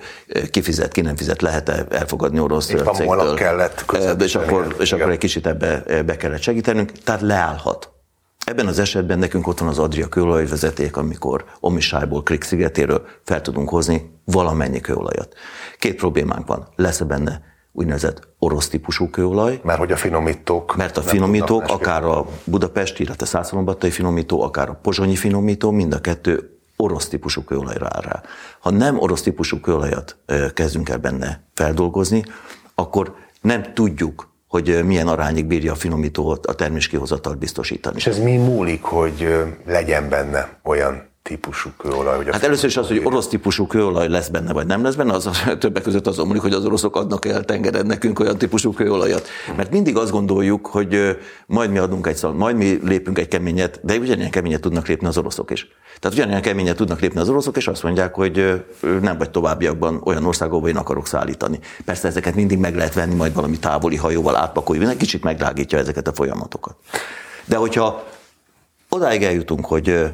ki 0.52 0.62
fizet, 0.62 0.92
ki 0.92 1.02
nem 1.02 1.16
fizet, 1.16 1.42
lehet-e 1.42 1.86
elfogadni 1.90 2.40
orosz 2.40 2.66
cégtől. 2.66 3.34
kellett 3.34 4.22
és 4.22 4.36
akkor, 4.36 4.76
és 4.80 4.92
akkor 4.92 5.10
egy 5.10 5.18
kicsit 5.18 5.48
ebbe 5.48 6.04
be 6.04 6.18
kellett 6.18 6.42
segítenünk, 6.42 6.92
tehát 6.92 7.22
leállhat. 7.22 7.92
Ebben 8.46 8.68
az 8.68 8.80
esetben 8.80 9.20
nekünk 9.20 9.48
ott 9.48 9.60
van 9.60 9.70
az 9.70 9.80
Adria 9.80 10.08
kőolajvezeték, 10.08 10.98
amikor 10.98 11.46
Omisájból, 11.60 12.24
Krik 12.24 12.44
szigetéről 12.44 13.06
fel 13.24 13.42
tudunk 13.42 13.70
hozni 13.70 14.20
valamennyi 14.26 14.80
kőolajat. 14.80 15.36
Két 15.80 15.96
problémánk 15.96 16.48
van. 16.48 16.68
Lesz-e 16.76 17.06
benne 17.06 17.42
úgynevezett 17.78 18.28
orosz 18.40 18.68
típusú 18.68 19.10
kőolaj. 19.10 19.60
Mert 19.64 19.80
hogy 19.80 19.92
a 19.92 19.96
finomítók. 19.96 20.76
Mert 20.76 20.98
a 20.98 21.02
finomítók, 21.02 21.64
akár 21.68 22.04
a 22.04 22.26
budapesti, 22.44 23.04
illetve 23.04 23.26
Szászolombattai 23.26 23.90
finomító, 23.90 24.42
akár 24.42 24.70
a 24.70 24.80
pozsonyi 24.82 25.16
finomító, 25.16 25.72
mind 25.72 25.94
a 25.94 26.00
kettő 26.00 26.60
orosz 26.76 27.08
típusú 27.08 27.44
kőolajra 27.44 27.88
áll 27.90 28.02
rá. 28.02 28.22
Ha 28.60 28.70
nem 28.70 29.00
orosz 29.00 29.22
típusú 29.22 29.60
kőolajat 29.60 30.18
kezdünk 30.54 30.90
el 30.90 30.98
benne 30.98 31.44
feldolgozni, 31.54 32.24
akkor 32.76 33.16
nem 33.42 33.74
tudjuk, 33.74 34.30
hogy 34.48 34.86
milyen 34.86 35.08
arányig 35.08 35.46
bírja 35.46 35.72
a 35.72 35.76
finomító 35.76 36.38
a 36.44 36.54
terméskihozatalt 36.54 37.38
biztosítani. 37.38 37.96
És 37.96 38.08
ez 38.08 38.20
mi 38.20 38.38
múlik, 38.38 38.84
hogy 38.84 39.46
legyen 39.66 40.10
benne 40.10 40.60
olyan 40.64 41.10
típusú 41.28 41.70
kőolaj? 41.78 42.16
Hogy 42.16 42.30
hát 42.32 42.44
először 42.44 42.70
is 42.70 42.78
az, 42.78 42.88
hogy 42.88 43.02
orosz 43.04 43.28
típusú 43.28 43.68
kőolaj 43.68 44.08
lesz 44.08 44.28
benne, 44.28 44.54
vagy 44.54 44.66
nem 44.66 44.84
lesz 44.84 44.96
benne, 44.96 45.14
az, 45.14 45.26
az 45.26 45.42
többek 45.60 45.84
között 45.84 46.08
azon 46.08 46.28
múlik, 46.28 46.42
hogy 46.42 46.54
az 46.54 46.66
oroszok 46.66 46.96
adnak 46.96 47.26
el 47.26 47.44
tengeren 47.44 47.86
nekünk 47.86 48.20
olyan 48.20 48.38
típusú 48.38 48.74
kőolajat. 48.74 49.28
Mert 49.56 49.72
mindig 49.72 49.98
azt 49.98 50.12
gondoljuk, 50.12 50.68
hogy 50.68 51.18
majd 51.46 51.72
mi 51.72 51.78
adunk 51.78 52.08
egy 52.08 52.16
szal, 52.16 52.34
majd 52.34 52.56
mi 52.56 52.80
lépünk 52.84 53.20
egy 53.20 53.28
keményet, 53.28 53.80
de 53.84 53.98
ugyanilyen 53.98 54.32
keményet 54.32 54.62
tudnak 54.62 54.88
lépni 54.88 55.08
az 55.08 55.18
oroszok 55.18 55.52
is. 55.52 55.68
Tehát 56.00 56.18
ugyanilyen 56.18 56.42
keményet 56.42 56.76
tudnak 56.76 57.00
lépni 57.00 57.20
az 57.20 57.30
oroszok, 57.30 57.58
és 57.58 57.68
azt 57.68 57.84
mondják, 57.84 58.16
hogy 58.16 58.64
nem 59.02 59.18
vagy 59.18 59.30
továbbiakban 59.30 60.02
olyan 60.06 60.26
országokba 60.26 60.68
én 60.68 60.78
akarok 60.78 61.08
szállítani. 61.08 61.60
Persze 61.86 62.08
ezeket 62.08 62.36
mindig 62.36 62.58
meg 62.58 62.76
lehet 62.76 62.94
venni, 62.94 63.16
majd 63.16 63.34
valami 63.34 63.60
távoli 63.60 63.96
hajóval 63.96 64.36
átpakolni, 64.36 64.86
egy 64.86 64.98
kicsit 64.98 65.24
megdrágítja 65.24 65.78
ezeket 65.78 66.08
a 66.08 66.14
folyamatokat. 66.14 66.76
De 67.46 67.56
hogyha 67.56 68.04
odáig 68.90 69.24
eljutunk, 69.24 69.66
hogy 69.66 70.10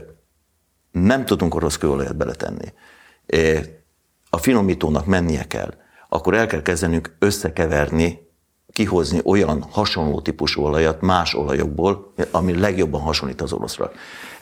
nem 0.94 1.26
tudunk 1.26 1.56
orosz 1.56 1.78
kőolajat 1.78 2.16
beletenni, 2.16 2.74
a 4.30 4.38
finomítónak 4.38 5.06
mennie 5.06 5.48
kell, 5.48 5.74
akkor 6.10 6.34
el 6.34 6.48
kell 6.48 6.62
kezdenünk 6.62 7.16
összekeverni, 7.20 8.32
kihozni 8.74 9.22
olyan 9.26 9.66
hasonló 9.72 10.22
típusú 10.22 10.64
olajat 10.64 11.02
más 11.02 11.34
olajokból, 11.34 12.14
ami 12.32 12.60
legjobban 12.60 13.02
hasonlít 13.02 13.42
az 13.42 13.54
oroszra. 13.54 13.92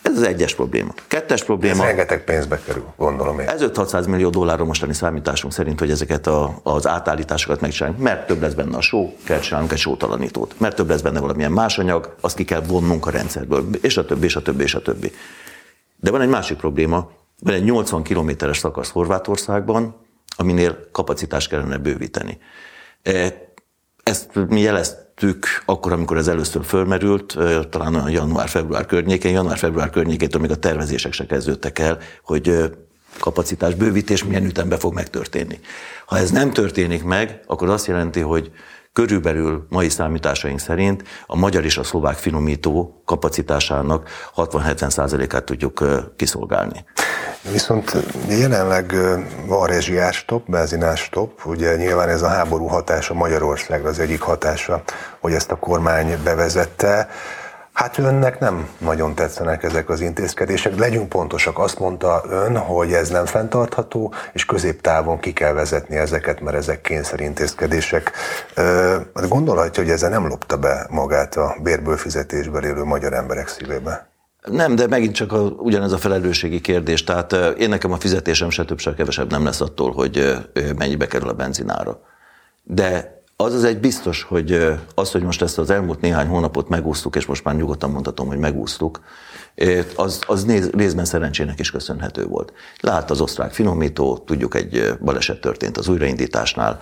Ez 0.01 0.17
az 0.17 0.23
egyes 0.23 0.55
probléma. 0.55 0.93
Kettes 1.07 1.43
probléma. 1.43 1.81
Ez 1.81 1.87
rengeteg 1.87 2.23
pénzbe 2.23 2.59
kerül, 2.65 2.85
gondolom 2.97 3.39
én. 3.39 3.47
Ez 3.47 3.61
5-600 3.63 4.07
millió 4.07 4.29
dollárról 4.29 4.65
mostani 4.65 4.93
számításunk 4.93 5.53
szerint, 5.53 5.79
hogy 5.79 5.91
ezeket 5.91 6.27
a, 6.27 6.59
az 6.63 6.87
átállításokat 6.87 7.61
megcsináljuk, 7.61 7.99
mert 7.99 8.27
több 8.27 8.41
lesz 8.41 8.53
benne 8.53 8.77
a 8.77 8.81
só, 8.81 9.15
kell 9.23 9.39
csinálnunk 9.39 9.71
egy 9.71 9.77
sótalanítót, 9.77 10.55
mert 10.57 10.75
több 10.75 10.89
lesz 10.89 11.01
benne 11.01 11.19
valamilyen 11.19 11.51
más 11.51 11.77
anyag, 11.77 12.15
azt 12.21 12.35
ki 12.35 12.43
kell 12.43 12.61
vonnunk 12.61 13.05
a 13.05 13.09
rendszerből, 13.09 13.69
és 13.81 13.97
a 13.97 14.05
többi, 14.05 14.25
és 14.25 14.35
a 14.35 14.41
többi, 14.41 14.63
és 14.63 14.75
a 14.75 14.81
többi. 14.81 15.11
De 16.01 16.11
van 16.11 16.21
egy 16.21 16.29
másik 16.29 16.57
probléma, 16.57 17.11
van 17.39 17.53
egy 17.53 17.63
80 17.63 18.03
kilométeres 18.03 18.57
szakasz 18.57 18.89
Horvátországban, 18.89 19.95
aminél 20.35 20.89
kapacitást 20.91 21.49
kellene 21.49 21.77
bővíteni. 21.77 22.37
E, 23.01 23.33
ezt 24.03 24.29
mi 24.47 24.59
jeleztük 24.59 25.45
akkor, 25.65 25.91
amikor 25.91 26.17
ez 26.17 26.27
először 26.27 26.65
fölmerült, 26.65 27.35
e, 27.35 27.63
talán 27.63 27.95
a 27.95 28.09
január-február 28.09 28.85
környékén, 28.85 29.31
január-február 29.31 29.89
környékétől 29.89 30.41
még 30.41 30.51
a 30.51 30.55
tervezések 30.55 31.13
se 31.13 31.25
kezdődtek 31.25 31.79
el, 31.79 31.97
hogy 32.23 32.47
e, 32.47 32.69
kapacitás 33.19 33.75
bővítés 33.75 34.23
milyen 34.23 34.45
ütemben 34.45 34.79
fog 34.79 34.93
megtörténni. 34.93 35.59
Ha 36.05 36.17
ez 36.17 36.31
nem 36.31 36.51
történik 36.51 37.03
meg, 37.03 37.41
akkor 37.45 37.69
azt 37.69 37.87
jelenti, 37.87 38.19
hogy 38.19 38.51
Körülbelül 38.93 39.65
mai 39.69 39.89
számításaink 39.89 40.59
szerint 40.59 41.03
a 41.25 41.35
magyar 41.35 41.65
és 41.65 41.77
a 41.77 41.83
szlovák 41.83 42.17
finomító 42.17 43.01
kapacitásának 43.05 44.09
60-70%-át 44.35 45.43
tudjuk 45.43 45.83
kiszolgálni. 46.15 46.85
Viszont 47.51 47.95
jelenleg 48.27 48.93
van 49.45 49.67
rezsiástop, 49.67 50.49
benzinástop, 50.49 51.45
ugye 51.45 51.75
nyilván 51.75 52.09
ez 52.09 52.21
a 52.21 52.27
háború 52.27 52.65
hatása 52.65 53.13
Magyarországra 53.13 53.89
az 53.89 53.99
egyik 53.99 54.21
hatása, 54.21 54.83
hogy 55.19 55.33
ezt 55.33 55.51
a 55.51 55.55
kormány 55.55 56.17
bevezette. 56.23 57.09
Hát 57.73 57.97
önnek 57.97 58.39
nem 58.39 58.69
nagyon 58.77 59.15
tetszenek 59.15 59.63
ezek 59.63 59.89
az 59.89 60.01
intézkedések. 60.01 60.77
Legyünk 60.77 61.09
pontosak, 61.09 61.59
azt 61.59 61.79
mondta 61.79 62.23
ön, 62.29 62.57
hogy 62.57 62.93
ez 62.93 63.09
nem 63.09 63.25
fenntartható, 63.25 64.13
és 64.33 64.45
középtávon 64.45 65.19
ki 65.19 65.33
kell 65.33 65.53
vezetni 65.53 65.95
ezeket, 65.95 66.41
mert 66.41 66.57
ezek 66.57 66.81
kényszerintézkedések. 66.81 68.11
Hát 69.13 69.27
gondolhatja, 69.27 69.83
hogy 69.83 69.91
ezzel 69.91 70.09
nem 70.09 70.27
lopta 70.27 70.57
be 70.57 70.87
magát 70.89 71.35
a 71.35 71.55
bérből 71.63 71.97
fizetésből 71.97 72.63
élő 72.63 72.83
magyar 72.83 73.13
emberek 73.13 73.47
szívébe? 73.47 74.09
Nem, 74.45 74.75
de 74.75 74.87
megint 74.87 75.15
csak 75.15 75.31
a, 75.31 75.39
ugyanez 75.39 75.91
a 75.91 75.97
felelősségi 75.97 76.61
kérdés. 76.61 77.03
Tehát 77.03 77.33
én 77.57 77.69
nekem 77.69 77.91
a 77.91 77.97
fizetésem 77.97 78.49
se 78.49 78.65
több, 78.65 78.79
se 78.79 78.93
kevesebb 78.93 79.31
nem 79.31 79.43
lesz 79.43 79.61
attól, 79.61 79.91
hogy 79.91 80.37
mennyibe 80.77 81.07
kerül 81.07 81.29
a 81.29 81.33
benzinára. 81.33 81.99
De 82.63 83.20
az 83.43 83.53
az 83.53 83.63
egy 83.63 83.79
biztos, 83.79 84.23
hogy 84.23 84.77
az, 84.95 85.11
hogy 85.11 85.21
most 85.23 85.41
ezt 85.41 85.57
az 85.57 85.69
elmúlt 85.69 86.01
néhány 86.01 86.27
hónapot 86.27 86.69
megúsztuk, 86.69 87.15
és 87.15 87.25
most 87.25 87.43
már 87.43 87.55
nyugodtan 87.55 87.91
mondhatom, 87.91 88.27
hogy 88.27 88.37
megúsztuk, 88.37 89.01
az, 89.95 90.21
az 90.27 90.43
néz, 90.43 90.69
részben 90.69 91.05
szerencsének 91.05 91.59
is 91.59 91.71
köszönhető 91.71 92.25
volt. 92.25 92.53
Lát 92.79 93.11
az 93.11 93.21
osztrák 93.21 93.53
finomító, 93.53 94.17
tudjuk 94.17 94.55
egy 94.55 94.97
baleset 95.01 95.41
történt 95.41 95.77
az 95.77 95.87
újraindításnál, 95.87 96.79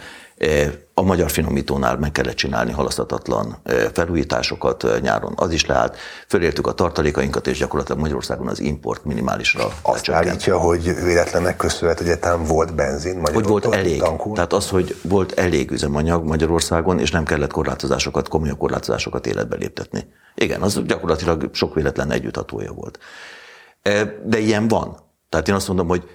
a 0.93 1.01
magyar 1.01 1.31
finomítónál 1.31 1.97
meg 1.97 2.11
kellett 2.11 2.35
csinálni 2.35 2.71
halasztatatlan 2.71 3.57
felújításokat 3.93 4.85
nyáron, 5.01 5.33
az 5.35 5.51
is 5.51 5.65
leállt. 5.65 5.97
Fölértük 6.27 6.67
a 6.67 6.71
tartalékainkat, 6.71 7.47
és 7.47 7.57
gyakorlatilag 7.57 8.01
Magyarországon 8.01 8.47
az 8.47 8.59
import 8.59 9.05
minimálisra 9.05 9.65
Azt 9.65 10.07
lecsökkent. 10.07 10.27
állítja, 10.27 10.57
hogy 10.57 10.83
véletlennek 11.03 11.57
köszönhet, 11.57 11.97
hogy 11.97 12.07
egyáltalán 12.07 12.43
volt 12.43 12.75
benzin 12.75 13.17
Magyarországon. 13.17 13.51
Hogy 13.51 13.61
volt 13.61 13.75
elég. 13.75 13.99
Tankul. 13.99 14.35
Tehát 14.35 14.53
az, 14.53 14.69
hogy 14.69 14.95
volt 15.01 15.31
elég 15.39 15.71
üzemanyag 15.71 16.25
Magyarországon, 16.25 16.99
és 16.99 17.11
nem 17.11 17.23
kellett 17.23 17.51
korlátozásokat, 17.51 18.27
komoly 18.27 18.57
korlátozásokat 18.57 19.27
életbe 19.27 19.55
léptetni. 19.55 20.07
Igen, 20.35 20.61
az 20.61 20.81
gyakorlatilag 20.85 21.49
sok 21.53 21.73
véletlen 21.73 22.11
együttatója 22.11 22.71
volt. 22.71 22.99
De 24.25 24.39
ilyen 24.39 24.67
van. 24.67 24.97
Tehát 25.29 25.47
én 25.47 25.55
azt 25.55 25.67
mondom, 25.67 25.87
hogy 25.87 26.09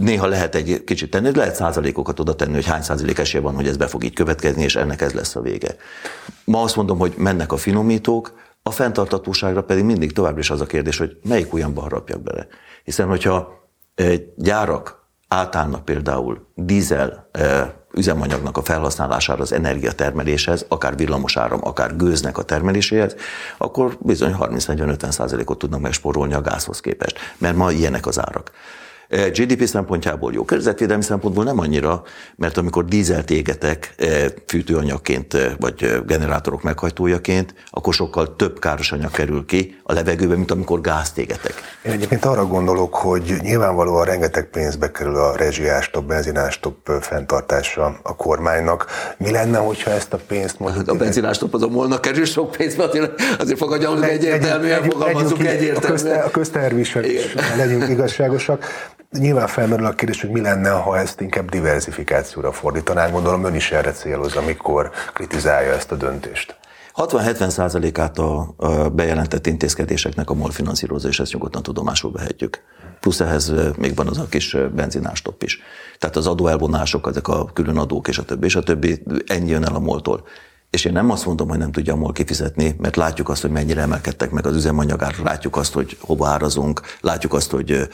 néha 0.00 0.26
lehet 0.26 0.54
egy 0.54 0.84
kicsit 0.84 1.10
tenni, 1.10 1.34
lehet 1.34 1.54
százalékokat 1.54 2.20
oda 2.20 2.34
tenni, 2.34 2.54
hogy 2.54 2.66
hány 2.66 2.82
százalék 2.82 3.18
esélye 3.18 3.42
van, 3.42 3.54
hogy 3.54 3.66
ez 3.66 3.76
be 3.76 3.86
fog 3.86 4.04
így 4.04 4.14
következni, 4.14 4.62
és 4.62 4.76
ennek 4.76 5.00
ez 5.00 5.12
lesz 5.12 5.36
a 5.36 5.40
vége. 5.40 5.76
Ma 6.44 6.62
azt 6.62 6.76
mondom, 6.76 6.98
hogy 6.98 7.14
mennek 7.16 7.52
a 7.52 7.56
finomítók, 7.56 8.32
a 8.62 8.70
fenntartatóságra 8.70 9.62
pedig 9.62 9.84
mindig 9.84 10.12
továbbra 10.12 10.40
is 10.40 10.50
az 10.50 10.60
a 10.60 10.66
kérdés, 10.66 10.98
hogy 10.98 11.16
melyik 11.22 11.54
olyanba 11.54 11.80
harapjak 11.80 12.22
bele. 12.22 12.46
Hiszen, 12.84 13.06
hogyha 13.06 13.68
gyárak 14.36 15.02
átállnak 15.28 15.84
például 15.84 16.46
dízel 16.54 17.30
üzemanyagnak 17.92 18.56
a 18.56 18.62
felhasználására 18.62 19.40
az 19.40 19.52
energiatermeléshez, 19.52 20.64
akár 20.68 20.96
villamosáram, 20.96 21.60
akár 21.62 21.96
gőznek 21.96 22.38
a 22.38 22.42
termeléséhez, 22.42 23.14
akkor 23.58 23.96
bizony 24.00 24.36
30-40-50 24.40 25.10
százalékot 25.10 25.58
tudnak 25.58 25.80
megspórolni 25.80 26.34
a 26.34 26.40
gázhoz 26.40 26.80
képest, 26.80 27.18
mert 27.38 27.56
ma 27.56 27.70
ilyenek 27.70 28.06
az 28.06 28.18
árak. 28.18 28.50
Eh, 29.14 29.30
GDP 29.30 29.66
szempontjából 29.66 30.32
jó, 30.32 30.44
környezetvédelmi 30.44 31.02
szempontból 31.02 31.44
nem 31.44 31.58
annyira, 31.58 32.02
mert 32.36 32.56
amikor 32.56 32.84
dízelt 32.84 33.30
égetek 33.30 33.94
eh, 33.96 34.24
fűtőanyagként 34.46 35.34
eh, 35.34 35.52
vagy 35.58 36.02
generátorok 36.06 36.62
meghajtójaként, 36.62 37.54
akkor 37.70 37.94
sokkal 37.94 38.36
több 38.36 38.58
káros 38.58 38.92
anyag 38.92 39.10
kerül 39.10 39.44
ki 39.44 39.80
a 39.82 39.92
levegőbe, 39.92 40.34
mint 40.34 40.50
amikor 40.50 40.80
gázt 40.80 41.18
égetek. 41.18 41.54
Én 41.84 41.92
egyébként 41.92 42.24
arra 42.24 42.46
gondolok, 42.46 42.94
hogy 42.94 43.36
nyilvánvalóan 43.42 44.04
rengeteg 44.04 44.44
pénzbe 44.50 44.90
kerül 44.90 45.16
a 45.16 45.36
rezsiástop, 45.36 46.04
benzinástop 46.04 46.90
fenntartása 47.00 47.98
a 48.02 48.16
kormánynak. 48.16 48.86
Mi 49.18 49.30
lenne, 49.30 49.58
hogyha 49.58 49.90
ezt 49.90 50.12
a 50.12 50.18
pénzt 50.26 50.58
mondjuk... 50.58 50.86
Hát 50.86 50.94
a 50.94 50.98
benzinástop 50.98 51.54
az 51.54 51.62
a 51.62 51.68
molnak 51.68 52.00
kerül 52.00 52.24
sok 52.24 52.50
pénzbe, 52.50 52.84
azért, 52.84 53.22
azért 53.38 53.58
fogadjunk 53.58 54.04
egyértelműen, 54.04 54.82
fogalmazunk 54.82 55.46
egyértelműen. 55.46 56.20
A 56.20 56.30
közterv 56.30 56.78
is, 56.78 56.98
legyünk 57.56 57.88
igazságosak. 57.88 58.64
Nyilván 59.18 59.46
felmerül 59.46 59.86
a 59.86 59.94
kérdés, 59.94 60.20
hogy 60.20 60.30
mi 60.30 60.40
lenne, 60.40 60.70
ha 60.70 60.98
ezt 60.98 61.20
inkább 61.20 61.50
diversifikációra 61.50 62.52
fordítanánk. 62.52 63.12
Gondolom 63.12 63.44
ön 63.44 63.54
is 63.54 63.70
erre 63.70 63.92
céloz, 63.92 64.36
amikor 64.36 64.90
kritizálja 65.12 65.72
ezt 65.72 65.92
a 65.92 65.96
döntést. 65.96 66.56
60-70 66.94 67.48
százalékát 67.48 68.18
a, 68.18 68.54
bejelentett 68.92 69.46
intézkedéseknek 69.46 70.30
a 70.30 70.34
MOL 70.34 70.50
finanszírozó, 70.50 71.08
és 71.08 71.20
ezt 71.20 71.32
nyugodtan 71.32 71.62
tudomásul 71.62 72.12
vehetjük. 72.12 72.62
Plusz 73.00 73.20
ehhez 73.20 73.52
még 73.76 73.94
van 73.94 74.06
az 74.06 74.18
a 74.18 74.26
kis 74.28 74.56
benzinástop 74.74 75.42
is. 75.42 75.58
Tehát 75.98 76.16
az 76.16 76.26
adóelvonások, 76.26 77.06
ezek 77.06 77.28
a 77.28 77.44
külön 77.52 77.78
adók 77.78 78.08
és 78.08 78.18
a 78.18 78.24
többi, 78.24 78.46
és 78.46 78.56
a 78.56 78.62
többi 78.62 79.02
ennyi 79.26 79.50
jön 79.50 79.64
el 79.64 79.74
a 79.74 79.78
moltól. 79.80 80.26
És 80.74 80.84
én 80.84 80.92
nem 80.92 81.10
azt 81.10 81.26
mondom, 81.26 81.48
hogy 81.48 81.58
nem 81.58 81.72
tudja 81.72 81.92
a 81.92 81.96
MOL 81.96 82.12
kifizetni, 82.12 82.74
mert 82.78 82.96
látjuk 82.96 83.28
azt, 83.28 83.42
hogy 83.42 83.50
mennyire 83.50 83.80
emelkedtek 83.80 84.30
meg 84.30 84.46
az 84.46 84.56
üzemanyagára, 84.56 85.22
látjuk 85.22 85.56
azt, 85.56 85.72
hogy 85.72 85.96
hova 86.00 86.26
árazunk, 86.26 86.80
látjuk 87.00 87.34
azt, 87.34 87.50
hogy 87.50 87.88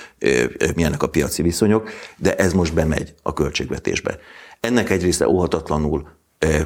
milyenek 0.75 1.03
a 1.03 1.09
piaci 1.09 1.43
viszonyok, 1.43 1.91
de 2.17 2.37
ez 2.37 2.53
most 2.53 2.75
bemegy 2.75 3.15
a 3.23 3.33
költségvetésbe. 3.33 4.19
Ennek 4.61 4.91
egy 4.91 5.03
része 5.03 5.29
óhatatlanul 5.29 6.09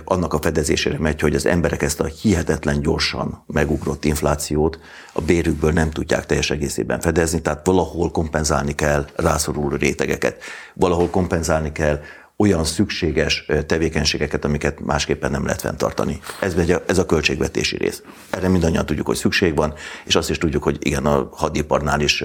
annak 0.05 0.33
a 0.33 0.39
fedezésére 0.39 0.99
megy, 0.99 1.21
hogy 1.21 1.35
az 1.35 1.47
emberek 1.47 1.83
ezt 1.83 2.01
a 2.01 2.05
hihetetlen 2.05 2.81
gyorsan 2.81 3.45
megugrott 3.47 4.05
inflációt 4.05 4.79
a 5.13 5.21
bérükből 5.21 5.73
nem 5.73 5.91
tudják 5.91 6.27
teljes 6.27 6.51
egészében 6.51 7.01
fedezni, 7.01 7.41
tehát 7.41 7.67
valahol 7.67 8.11
kompenzálni 8.11 8.75
kell 8.75 9.07
rászoruló 9.17 9.77
rétegeket, 9.77 10.43
valahol 10.75 11.11
kompenzálni 11.11 11.73
kell 11.73 12.01
olyan 12.37 12.65
szükséges 12.65 13.47
tevékenységeket, 13.67 14.45
amiket 14.45 14.81
másképpen 14.81 15.31
nem 15.31 15.45
lehet 15.45 15.61
fenntartani. 15.61 16.21
Ez, 16.41 16.55
ez 16.87 16.99
a 16.99 17.07
költségvetési 17.07 17.77
rész. 17.77 18.03
Erre 18.31 18.49
mindannyian 18.49 18.87
tudjuk, 18.87 19.07
hogy 19.07 19.17
szükség 19.17 19.57
van, 19.57 19.75
és 20.05 20.15
azt 20.15 20.31
is 20.31 20.39
tudjuk, 20.39 20.63
hogy 20.63 20.77
igen, 20.81 21.07
a 21.07 21.29
hadiparnál 21.33 22.01
is 22.01 22.25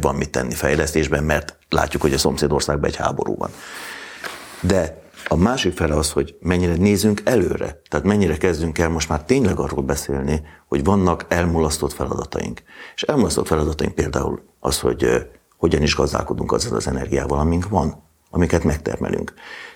van 0.00 0.14
mit 0.14 0.30
tenni 0.30 0.54
fejlesztésben, 0.54 1.24
mert 1.24 1.56
látjuk, 1.68 2.02
hogy 2.02 2.12
a 2.12 2.18
szomszédországban 2.18 2.88
egy 2.90 2.96
háború 2.96 3.36
van. 3.36 3.50
De 4.60 5.02
a 5.28 5.36
másik 5.36 5.76
fele 5.76 5.94
az, 5.94 6.10
hogy 6.10 6.36
mennyire 6.40 6.74
nézünk 6.74 7.20
előre, 7.24 7.80
tehát 7.88 8.06
mennyire 8.06 8.36
kezdünk 8.36 8.78
el 8.78 8.88
most 8.88 9.08
már 9.08 9.24
tényleg 9.24 9.58
arról 9.58 9.82
beszélni, 9.82 10.42
hogy 10.68 10.84
vannak 10.84 11.24
elmulasztott 11.28 11.92
feladataink. 11.92 12.62
És 12.94 13.02
elmulasztott 13.02 13.46
feladataink 13.46 13.94
például 13.94 14.42
az, 14.60 14.80
hogy 14.80 15.28
hogyan 15.56 15.82
is 15.82 15.94
gazdálkodunk 15.94 16.52
azzal 16.52 16.76
az 16.76 16.86
energiával, 16.86 17.38
amink 17.38 17.68
van 17.68 18.08
amiket 18.30 18.64
megtermelünk. 18.64 19.32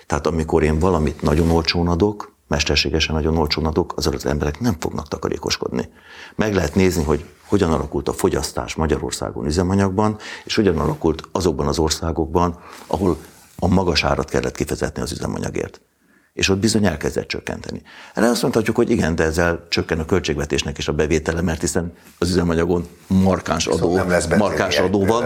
Tehát 0.07 0.27
amikor 0.27 0.63
én 0.63 0.79
valamit 0.79 1.21
nagyon 1.21 1.51
olcsón 1.51 1.87
adok, 1.87 2.33
mesterségesen 2.47 3.15
nagyon 3.15 3.37
olcsón 3.37 3.65
adok, 3.65 3.93
azok 3.95 4.13
az 4.13 4.25
emberek 4.25 4.59
nem 4.59 4.75
fognak 4.79 5.07
takarékoskodni. 5.07 5.89
Meg 6.35 6.53
lehet 6.53 6.75
nézni, 6.75 7.03
hogy 7.03 7.25
hogyan 7.47 7.71
alakult 7.71 8.07
a 8.07 8.13
fogyasztás 8.13 8.75
Magyarországon 8.75 9.45
üzemanyagban, 9.45 10.17
és 10.43 10.55
hogyan 10.55 10.77
alakult 10.77 11.23
azokban 11.31 11.67
az 11.67 11.79
országokban, 11.79 12.59
ahol 12.87 13.17
a 13.59 13.67
magas 13.67 14.03
árat 14.03 14.29
kellett 14.29 14.55
kifezetni 14.55 15.01
az 15.01 15.11
üzemanyagért. 15.11 15.81
És 16.33 16.49
ott 16.49 16.57
bizony 16.57 16.85
elkezdett 16.85 17.27
csökkenteni. 17.27 17.81
Erre 18.13 18.29
azt 18.29 18.41
mondhatjuk, 18.41 18.75
hogy 18.75 18.89
igen, 18.89 19.15
de 19.15 19.23
ezzel 19.23 19.65
csökken 19.69 19.99
a 19.99 20.05
költségvetésnek 20.05 20.77
is 20.77 20.87
a 20.87 20.93
bevétele, 20.93 21.41
mert 21.41 21.61
hiszen 21.61 21.93
az 22.17 22.29
üzemanyagon 22.29 22.87
markáns 23.07 23.67
adó, 23.67 23.95
lesz 24.07 24.27
markáns 24.27 24.77
adó 24.77 25.05
van. 25.05 25.23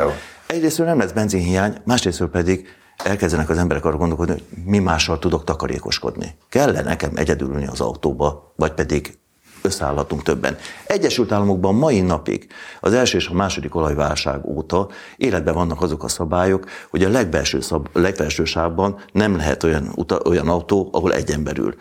Egyrésztről 0.48 0.88
nem 0.88 0.98
lesz 0.98 1.12
benzinhiány, 1.12 1.78
másrésztről 1.86 2.30
pedig 2.30 2.68
elkezdenek 3.04 3.50
az 3.50 3.58
emberek 3.58 3.86
arra 3.86 3.98
gondolkodni, 3.98 4.34
hogy 4.34 4.44
mi 4.66 4.80
mással 4.80 5.20
tudok 5.20 5.44
takarékoskodni. 5.44 6.36
Kell-e 6.50 6.82
nekem 6.82 7.12
egyedül 7.16 7.50
ülni 7.50 7.68
az 7.68 7.82
autóba, 7.82 8.54
vagy 8.56 8.72
pedig 8.72 9.18
összeállhatunk 9.62 10.24
többen. 10.24 10.58
Egyesült 10.86 11.32
Államokban 11.32 11.76
mai 11.76 12.02
napig, 12.02 12.48
az 12.80 12.94
első 12.94 13.18
és 13.18 13.28
a 13.28 13.34
második 13.34 13.76
olajválság 13.76 14.46
óta 14.46 14.88
életben 15.18 15.54
vannak 15.54 15.82
azok 15.82 16.04
a 16.04 16.08
szabályok, 16.08 16.66
hogy 16.90 17.04
a 17.04 17.10
legbelső, 17.10 17.62
szab, 17.62 17.88
legbelső 17.94 18.44
sávban 18.44 19.00
nem 19.12 19.36
lehet 19.36 19.64
olyan, 19.64 19.92
uta, 19.96 20.20
olyan 20.26 20.48
autó, 20.48 20.90
ahol 20.92 21.14
egy 21.14 21.32
ember 21.32 21.58
ül. 21.58 21.76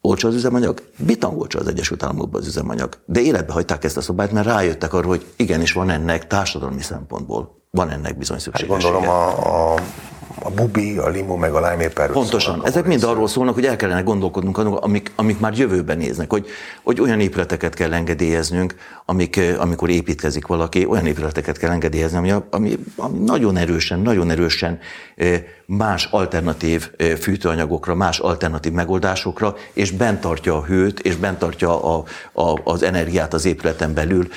Olcsó 0.00 0.28
az 0.28 0.34
üzemanyag? 0.34 0.82
Bitang 0.98 1.40
olcsó 1.40 1.58
az 1.58 1.68
Egyesült 1.68 2.02
Államokban 2.02 2.40
az 2.40 2.46
üzemanyag. 2.46 3.02
De 3.04 3.20
életbe 3.20 3.52
hagyták 3.52 3.84
ezt 3.84 3.96
a 3.96 4.00
szabályt, 4.00 4.32
mert 4.32 4.46
rájöttek 4.46 4.92
arra, 4.92 5.06
hogy 5.06 5.26
igenis 5.36 5.72
van 5.72 5.90
ennek 5.90 6.26
társadalmi 6.26 6.82
szempontból, 6.82 7.64
van 7.70 7.90
ennek 7.90 8.18
bizony 8.18 8.38
szükségessége. 8.38 8.92
Hát 8.92 8.92
gondolom 8.92 9.16
a, 9.16 9.72
a 9.72 9.80
a 10.42 10.50
bubi, 10.50 10.98
a 10.98 11.08
limo, 11.08 11.36
meg 11.36 11.52
a 11.52 11.70
lime 11.70 11.88
Pontosan. 11.88 12.40
Szólnak, 12.40 12.66
Ezek 12.66 12.86
mind 12.86 13.02
arról 13.02 13.28
szólnak, 13.28 13.54
hogy 13.54 13.64
el 13.64 13.76
kellene 13.76 14.00
gondolkodnunk, 14.00 14.58
amik, 14.58 15.12
amik 15.16 15.38
már 15.38 15.52
jövőben 15.58 15.98
néznek, 15.98 16.30
hogy, 16.30 16.46
hogy 16.82 17.00
olyan 17.00 17.20
épületeket 17.20 17.74
kell 17.74 17.92
engedélyeznünk, 17.92 18.74
amik, 19.04 19.40
amikor 19.58 19.90
építkezik 19.90 20.46
valaki, 20.46 20.86
olyan 20.86 21.06
épületeket 21.06 21.58
kell 21.58 21.70
engedélyezni, 21.70 22.18
ami, 22.18 22.30
ami, 22.50 22.78
ami 22.96 23.18
nagyon 23.18 23.56
erősen, 23.56 24.00
nagyon 24.00 24.30
erősen 24.30 24.78
más 25.76 26.08
alternatív 26.10 26.90
fűtőanyagokra, 27.20 27.94
más 27.94 28.18
alternatív 28.18 28.72
megoldásokra, 28.72 29.54
és 29.72 29.90
bent 29.90 30.20
tartja 30.20 30.56
a 30.56 30.64
hőt, 30.64 31.00
és 31.00 31.16
bent 31.16 31.38
tartja 31.38 31.96
a, 31.96 32.04
a, 32.32 32.60
az 32.64 32.82
energiát 32.82 33.34
az 33.34 33.44
épületen 33.44 33.94
belül 33.94 34.28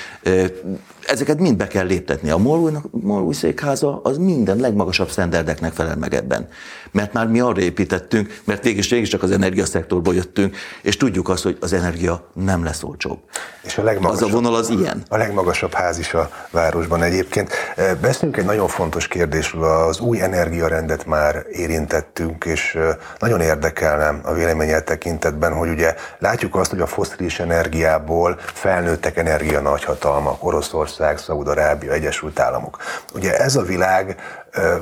ezeket 1.06 1.38
mind 1.38 1.56
be 1.56 1.66
kell 1.66 1.86
léptetni. 1.86 2.30
A 2.30 2.38
MOL 2.38 3.22
új 3.22 3.34
székháza 3.34 4.00
az 4.02 4.16
minden 4.16 4.56
legmagasabb 4.56 5.10
sztenderdeknek 5.10 5.72
felel 5.72 5.96
meg 5.96 6.14
ebben. 6.14 6.48
Mert 6.90 7.12
már 7.12 7.26
mi 7.26 7.40
arra 7.40 7.60
építettünk, 7.60 8.40
mert 8.44 8.62
végig, 8.62 8.84
végig 8.90 9.08
csak 9.08 9.22
az 9.22 9.30
energiaszektorból 9.30 10.14
jöttünk, 10.14 10.56
és 10.82 10.96
tudjuk 10.96 11.28
azt, 11.28 11.42
hogy 11.42 11.56
az 11.60 11.72
energia 11.72 12.30
nem 12.32 12.64
lesz 12.64 12.82
olcsóbb. 12.82 13.18
És 13.62 13.78
a 13.78 13.82
legmagasabb, 13.82 14.26
az 14.26 14.34
a 14.34 14.34
vonal 14.34 14.54
az 14.54 14.68
ilyen. 14.68 15.02
A 15.08 15.16
legmagasabb 15.16 15.72
ház 15.72 15.98
is 15.98 16.14
a 16.14 16.30
városban 16.50 17.02
egyébként. 17.02 17.52
Beszéljünk 18.00 18.36
egy 18.36 18.44
nagyon 18.44 18.68
fontos 18.68 19.08
kérdésről, 19.08 19.64
az 19.64 20.00
új 20.00 20.20
energiarendet 20.20 21.06
már 21.06 21.23
érintettünk, 21.52 22.44
és 22.44 22.78
nagyon 23.18 23.40
érdekelne 23.40 24.20
a 24.22 24.32
véleményed 24.32 24.84
tekintetben, 24.84 25.52
hogy 25.52 25.68
ugye 25.68 25.94
látjuk 26.18 26.56
azt, 26.56 26.70
hogy 26.70 26.80
a 26.80 26.86
foszilis 26.86 27.40
energiából 27.40 28.38
felnőttek 28.38 29.16
energia 29.16 29.60
nagyhatalmak, 29.60 30.44
Oroszország, 30.44 31.18
Szaúd-Arábia, 31.18 31.92
Egyesült 31.92 32.38
Államok. 32.38 32.76
Ugye 33.14 33.36
ez 33.36 33.56
a 33.56 33.62
világ 33.62 34.16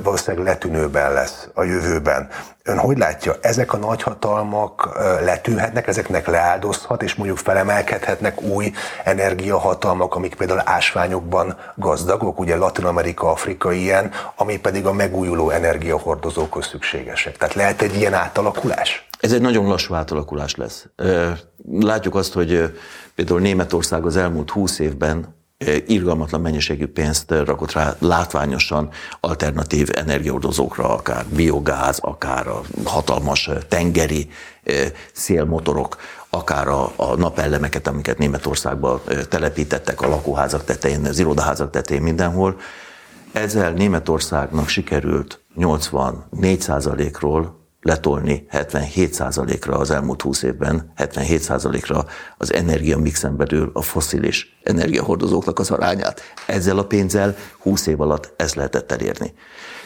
valószínűleg 0.03 0.45
letűnőben 0.45 1.13
lesz 1.13 1.47
a 1.53 1.63
jövőben. 1.63 2.27
Ön 2.63 2.77
hogy 2.77 2.97
látja, 2.97 3.35
ezek 3.41 3.73
a 3.73 3.77
nagyhatalmak 3.77 4.99
letűnhetnek, 5.23 5.87
ezeknek 5.87 6.27
leáldozhat, 6.27 7.03
és 7.03 7.15
mondjuk 7.15 7.37
felemelkedhetnek 7.37 8.41
új 8.41 8.71
energiahatalmak, 9.03 10.15
amik 10.15 10.35
például 10.35 10.61
ásványokban 10.65 11.57
gazdagok, 11.75 12.39
ugye 12.39 12.55
Latin 12.55 12.85
Amerika, 12.85 13.31
Afrika 13.31 13.71
ilyen, 13.71 14.11
ami 14.35 14.59
pedig 14.59 14.85
a 14.85 14.93
megújuló 14.93 15.49
energiahordozókhoz 15.49 16.67
szükségesek. 16.67 17.37
Tehát 17.37 17.53
lehet 17.53 17.81
egy 17.81 17.95
ilyen 17.95 18.13
átalakulás? 18.13 19.07
Ez 19.19 19.31
egy 19.31 19.41
nagyon 19.41 19.67
lassú 19.67 19.93
átalakulás 19.93 20.55
lesz. 20.55 20.85
Látjuk 21.79 22.15
azt, 22.15 22.33
hogy 22.33 22.79
például 23.15 23.39
Németország 23.39 24.05
az 24.05 24.17
elmúlt 24.17 24.49
húsz 24.49 24.79
évben 24.79 25.42
irgalmatlan 25.87 26.41
mennyiségű 26.41 26.87
pénzt 26.87 27.31
rakott 27.31 27.71
rá 27.71 27.95
látványosan 27.99 28.89
alternatív 29.19 29.89
energiaordozókra, 29.93 30.89
akár 30.89 31.25
biogáz, 31.25 31.99
akár 32.01 32.47
a 32.47 32.61
hatalmas 32.83 33.49
tengeri 33.67 34.29
szélmotorok, 35.11 35.97
akár 36.29 36.67
a, 36.67 36.91
a 36.95 37.15
napellemeket, 37.15 37.87
amiket 37.87 38.17
Németországban 38.17 39.01
telepítettek 39.29 40.01
a 40.01 40.07
lakóházak 40.07 40.63
tetején, 40.63 41.05
az 41.05 41.19
irodaházak 41.19 41.69
tetején 41.69 42.03
mindenhol. 42.03 42.59
Ezzel 43.31 43.71
Németországnak 43.71 44.67
sikerült 44.67 45.39
84%-ról 45.57 47.62
letolni 47.83 48.45
77%-ra 48.51 49.77
az 49.77 49.91
elmúlt 49.91 50.21
20 50.21 50.43
évben, 50.43 50.91
77%-ra 50.97 52.05
az 52.37 52.53
energia 52.53 52.97
mixen 52.97 53.37
belül 53.37 53.69
a 53.73 53.81
foszilis 53.81 54.59
energiahordozóknak 54.63 55.59
az 55.59 55.71
arányát. 55.71 56.21
Ezzel 56.47 56.77
a 56.77 56.85
pénzzel 56.85 57.35
20 57.59 57.87
év 57.87 58.01
alatt 58.01 58.33
ezt 58.37 58.55
lehetett 58.55 58.91
elérni. 58.91 59.33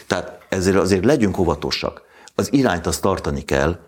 Tehát 0.07 0.45
ezért 0.49 0.77
azért 0.77 1.05
legyünk 1.05 1.37
óvatosak. 1.37 2.01
Az 2.35 2.53
irányt 2.53 2.87
azt 2.87 3.01
tartani 3.01 3.41
kell, 3.41 3.79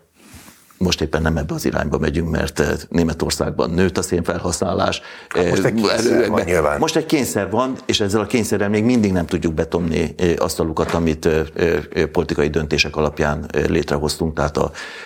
most 0.80 1.00
éppen 1.00 1.22
nem 1.22 1.36
ebbe 1.36 1.54
az 1.54 1.64
irányba 1.64 1.98
megyünk, 1.98 2.30
mert 2.30 2.60
eh, 2.60 2.68
Németországban 2.88 3.70
nőtt 3.70 3.98
a 3.98 4.02
szénfelhasználás. 4.02 5.00
Hát 5.28 5.50
most 5.50 5.64
egy 5.64 5.74
kényszer 5.74 6.28
van 6.28 6.42
nyilván. 6.44 6.78
Most 6.78 6.96
egy 6.96 7.06
kényszer 7.06 7.50
van, 7.50 7.76
és 7.86 8.00
ezzel 8.00 8.20
a 8.20 8.26
kényszerrel 8.26 8.68
még 8.68 8.84
mindig 8.84 9.12
nem 9.12 9.26
tudjuk 9.26 9.54
betomni 9.54 10.14
eh, 10.16 10.34
azt 10.38 10.60
a 10.60 10.62
lukat, 10.62 10.94
amit 10.94 11.26
eh, 11.26 11.44
politikai 12.12 12.48
döntések 12.48 12.96
alapján 12.96 13.46
létrehoztunk, 13.68 14.34
tehát 14.34 14.58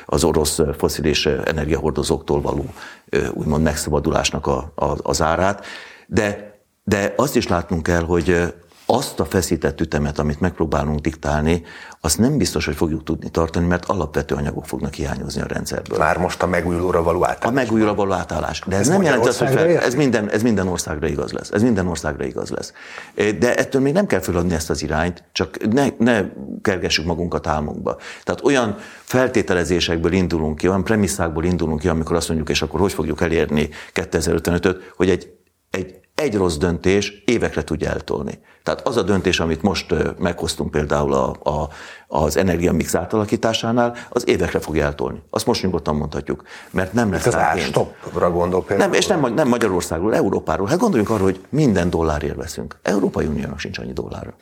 az 0.07 0.25
orosz 0.25 0.61
foszilis 0.79 1.27
energiahordozóktól 1.27 2.41
való 2.41 2.67
úgymond 3.33 3.63
megszabadulásnak 3.63 4.47
a, 4.47 4.73
a, 4.75 4.97
az 5.03 5.23
árát. 5.23 5.65
De, 6.07 6.59
de 6.85 7.15
azt 7.17 7.37
is 7.37 7.49
látnunk 7.49 7.83
kell, 7.83 8.03
hogy 8.03 8.55
azt 8.87 9.20
a 9.20 9.25
feszített 9.25 9.81
ütemet, 9.81 10.18
amit 10.18 10.40
megpróbálunk 10.40 11.01
diktálni, 11.01 11.62
azt 12.01 12.18
nem 12.18 12.38
biztos, 12.38 12.64
hogy 12.64 12.75
fogjuk 12.75 13.05
tudni 13.05 13.31
tartani, 13.31 13.66
mert 13.66 13.85
alapvető 13.85 14.35
anyagok 14.35 14.66
fognak 14.66 14.94
hiányozni 14.94 15.40
a 15.40 15.47
rendszerből. 15.47 15.99
Már 15.99 16.18
most 16.18 16.42
a 16.42 16.47
megújulóra 16.47 17.03
való 17.03 17.25
átállás. 17.25 17.51
A 17.51 17.51
megújulóra 17.51 17.94
való 17.94 18.12
átállás. 18.12 18.62
De 18.66 18.75
ez, 18.77 18.81
ez 18.81 18.88
nem 18.88 19.03
jelenti 19.03 19.29
azt, 19.29 19.38
hogy 19.38 19.49
fel, 19.49 19.79
ez, 19.79 19.94
minden, 19.94 20.31
ez 20.31 20.42
minden 20.42 20.68
országra 20.68 21.07
igaz 21.07 21.33
lesz. 21.33 21.51
Ez 21.51 21.62
minden 21.62 21.87
országra 21.87 22.25
igaz 22.25 22.51
lesz. 22.51 22.73
De 23.14 23.55
ettől 23.55 23.83
még 23.83 23.92
nem 23.92 24.07
kell 24.07 24.20
feladni 24.20 24.55
ezt 24.55 24.70
az 24.70 24.83
irányt, 24.83 25.25
csak 25.33 25.73
ne, 25.73 25.87
ne 25.99 26.23
kergessük 26.62 27.05
magunkat 27.05 27.47
álmunkba. 27.47 27.97
Tehát 28.25 28.44
olyan 28.44 28.77
feltételezésekből 29.03 30.12
indulunk 30.12 30.57
ki, 30.59 30.68
olyan 30.68 30.85
premisszákból 30.85 31.44
indulunk 31.44 31.81
ki, 31.81 31.88
amikor 31.88 32.16
azt 32.16 32.29
mondjuk, 32.29 32.49
és 32.49 32.62
akkor 32.62 32.81
hogy 32.81 32.92
fogjuk 32.92 33.20
elérni 33.20 33.68
2055-öt, 33.94 34.92
hogy 34.97 35.11
egy, 35.11 35.33
egy 35.70 36.03
egy 36.14 36.35
rossz 36.35 36.57
döntés 36.57 37.22
évekre 37.24 37.64
tudja 37.64 37.90
eltolni. 37.90 38.38
Tehát 38.62 38.87
az 38.87 38.96
a 38.96 39.03
döntés, 39.03 39.40
amit 39.40 39.62
most 39.62 39.94
meghoztunk 40.18 40.70
például 40.70 41.12
a, 41.12 41.37
a, 41.42 41.68
az 42.16 42.37
energiamix 42.37 42.94
átalakításánál, 42.94 43.96
az 44.09 44.29
évekre 44.29 44.59
fog 44.59 44.79
eltolni. 44.79 45.22
Azt 45.31 45.46
most 45.46 45.62
nyugodtan 45.62 45.96
mondhatjuk, 45.96 46.42
mert 46.70 46.92
nem 46.92 47.12
lesz 47.12 47.27
Ez 47.27 47.35
az 47.35 47.61
stopra 47.61 48.31
gondol 48.31 48.64
például. 48.64 48.90
Nem, 48.90 48.98
és 48.98 49.07
nem, 49.07 49.35
nem 49.35 49.48
Magyarországról, 49.48 50.14
Európáról. 50.14 50.66
Hát 50.66 50.79
gondoljunk 50.79 51.11
arra, 51.11 51.22
hogy 51.22 51.40
minden 51.48 51.90
dollárért 51.90 52.37
veszünk. 52.37 52.77
Európai 52.83 53.27
Uniónak 53.27 53.59
sincs 53.59 53.79
annyi 53.79 53.92
dollárra. 53.92 54.35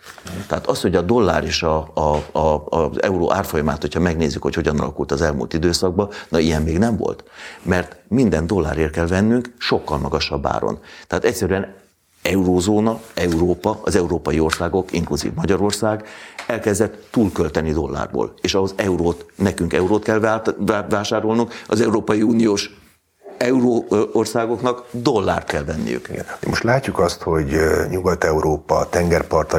Tehát 0.47 0.67
az, 0.67 0.81
hogy 0.81 0.95
a 0.95 1.01
dollár 1.01 1.45
és 1.45 1.63
a, 1.63 1.91
a, 1.95 2.39
a, 2.39 2.65
az 2.69 3.03
euró 3.03 3.33
árfolyamát, 3.33 3.81
hogyha 3.81 4.01
megnézzük, 4.01 4.43
hogy 4.43 4.55
hogyan 4.55 4.79
alakult 4.79 5.13
az 5.13 5.23
elmúlt 5.23 5.55
időszakban, 5.55 6.09
na 6.29 6.39
ilyen 6.39 6.63
még 6.63 6.79
nem 6.79 6.97
volt. 6.97 7.25
Mert 7.63 7.97
minden 8.09 8.47
dollárért 8.47 8.93
kell 8.93 9.07
vennünk 9.07 9.55
sokkal 9.59 9.99
magasabb 9.99 10.47
áron. 10.47 10.79
Tehát 11.07 11.25
egyszerűen 11.25 11.75
eurózóna, 12.23 13.01
Európa, 13.15 13.81
az 13.83 13.97
európai 13.97 14.41
országok, 14.41 14.93
inkluzív 14.93 15.33
Magyarország 15.35 16.05
elkezdett 16.47 17.07
túlkölteni 17.11 17.73
dollárból, 17.73 18.35
és 18.41 18.55
ahhoz 18.55 18.75
eurót, 18.77 19.27
nekünk 19.35 19.73
eurót 19.73 20.03
kell 20.05 20.43
vásárolnunk, 20.89 21.53
az 21.67 21.81
Európai 21.81 22.23
Uniós 22.23 22.82
euró 23.43 23.85
országoknak 24.13 24.85
dollárt 24.91 25.47
kell 25.47 25.65
venniük. 25.65 26.09
Igen. 26.09 26.25
Most 26.47 26.63
látjuk 26.63 26.99
azt, 26.99 27.23
hogy 27.23 27.57
Nyugat-Európa, 27.91 28.87
tengerparta 28.91 29.59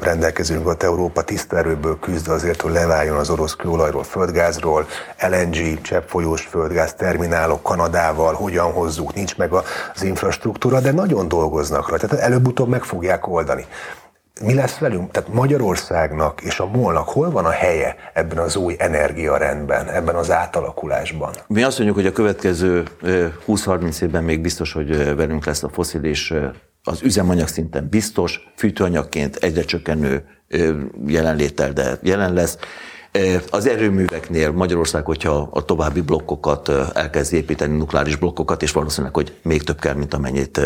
rendelkező 0.00 0.56
Nyugat-Európa 0.56 1.22
tiszta 1.22 1.56
erőből 1.56 1.98
küzd 1.98 2.28
azért, 2.28 2.60
hogy 2.60 2.72
leváljon 2.72 3.16
az 3.16 3.30
orosz 3.30 3.54
kőolajról, 3.54 4.02
földgázról, 4.02 4.86
LNG, 5.28 5.80
cseppfolyós 5.80 6.42
földgáz 6.42 6.94
terminálok 6.94 7.62
Kanadával, 7.62 8.34
hogyan 8.34 8.72
hozzuk, 8.72 9.14
nincs 9.14 9.36
meg 9.36 9.52
az 9.94 10.02
infrastruktúra, 10.02 10.80
de 10.80 10.92
nagyon 10.92 11.28
dolgoznak 11.28 11.88
rajta, 11.88 12.06
tehát 12.06 12.24
előbb-utóbb 12.24 12.68
meg 12.68 12.84
fogják 12.84 13.28
oldani 13.28 13.66
mi 14.40 14.54
lesz 14.54 14.78
velünk? 14.78 15.10
Tehát 15.10 15.32
Magyarországnak 15.32 16.40
és 16.42 16.60
a 16.60 16.66
molnak 16.66 17.08
hol 17.08 17.30
van 17.30 17.44
a 17.44 17.50
helye 17.50 17.96
ebben 18.14 18.38
az 18.38 18.56
új 18.56 18.74
energiarendben, 18.78 19.88
ebben 19.88 20.14
az 20.14 20.30
átalakulásban? 20.30 21.30
Mi 21.46 21.62
azt 21.62 21.76
mondjuk, 21.76 21.98
hogy 21.98 22.06
a 22.06 22.12
következő 22.12 22.82
20-30 23.46 24.02
évben 24.02 24.24
még 24.24 24.40
biztos, 24.40 24.72
hogy 24.72 25.16
velünk 25.16 25.44
lesz 25.46 25.62
a 25.62 25.68
foszilis 25.68 26.32
az 26.82 27.02
üzemanyag 27.02 27.48
szinten 27.48 27.88
biztos, 27.88 28.40
fűtőanyagként 28.56 29.36
egyre 29.36 29.62
csökkenő 29.62 30.24
jelenlétel, 31.06 31.72
de 31.72 31.98
jelen 32.02 32.32
lesz. 32.32 32.58
Az 33.50 33.66
erőműveknél 33.66 34.52
Magyarország, 34.52 35.04
hogyha 35.04 35.48
a 35.52 35.64
további 35.64 36.00
blokkokat 36.00 36.68
elkezd 36.94 37.32
építeni, 37.32 37.76
nukleáris 37.76 38.16
blokkokat, 38.16 38.62
és 38.62 38.72
valószínűleg, 38.72 39.14
hogy 39.14 39.36
még 39.42 39.62
több 39.62 39.80
kell, 39.80 39.94
mint 39.94 40.14
amennyit 40.14 40.60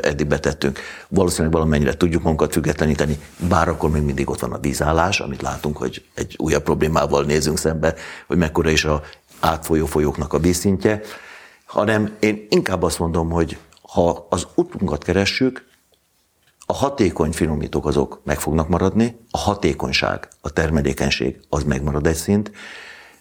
eddig 0.00 0.26
betettünk, 0.26 0.78
valószínűleg 1.08 1.52
valamennyire 1.52 1.96
tudjuk 1.96 2.22
magunkat 2.22 2.52
függetleníteni, 2.52 3.18
bár 3.48 3.68
akkor 3.68 3.90
még 3.90 4.02
mindig 4.02 4.30
ott 4.30 4.40
van 4.40 4.52
a 4.52 4.58
vízállás, 4.58 5.20
amit 5.20 5.42
látunk, 5.42 5.76
hogy 5.76 6.04
egy 6.14 6.34
újabb 6.38 6.62
problémával 6.62 7.24
nézünk 7.24 7.58
szembe, 7.58 7.94
hogy 8.26 8.36
mekkora 8.36 8.70
is 8.70 8.84
a 8.84 9.02
átfolyó 9.40 9.86
folyóknak 9.86 10.32
a 10.32 10.38
vízszintje, 10.38 11.00
hanem 11.64 12.16
én 12.20 12.46
inkább 12.48 12.82
azt 12.82 12.98
mondom, 12.98 13.30
hogy 13.30 13.58
ha 13.82 14.26
az 14.30 14.46
utunkat 14.54 15.04
keressük, 15.04 15.70
a 16.72 16.74
hatékony 16.74 17.32
finomítók 17.32 17.86
azok 17.86 18.20
meg 18.24 18.40
fognak 18.40 18.68
maradni, 18.68 19.16
a 19.30 19.38
hatékonyság, 19.38 20.28
a 20.40 20.50
termelékenység 20.50 21.40
az 21.48 21.62
megmarad 21.62 22.06
egy 22.06 22.14
szint. 22.14 22.52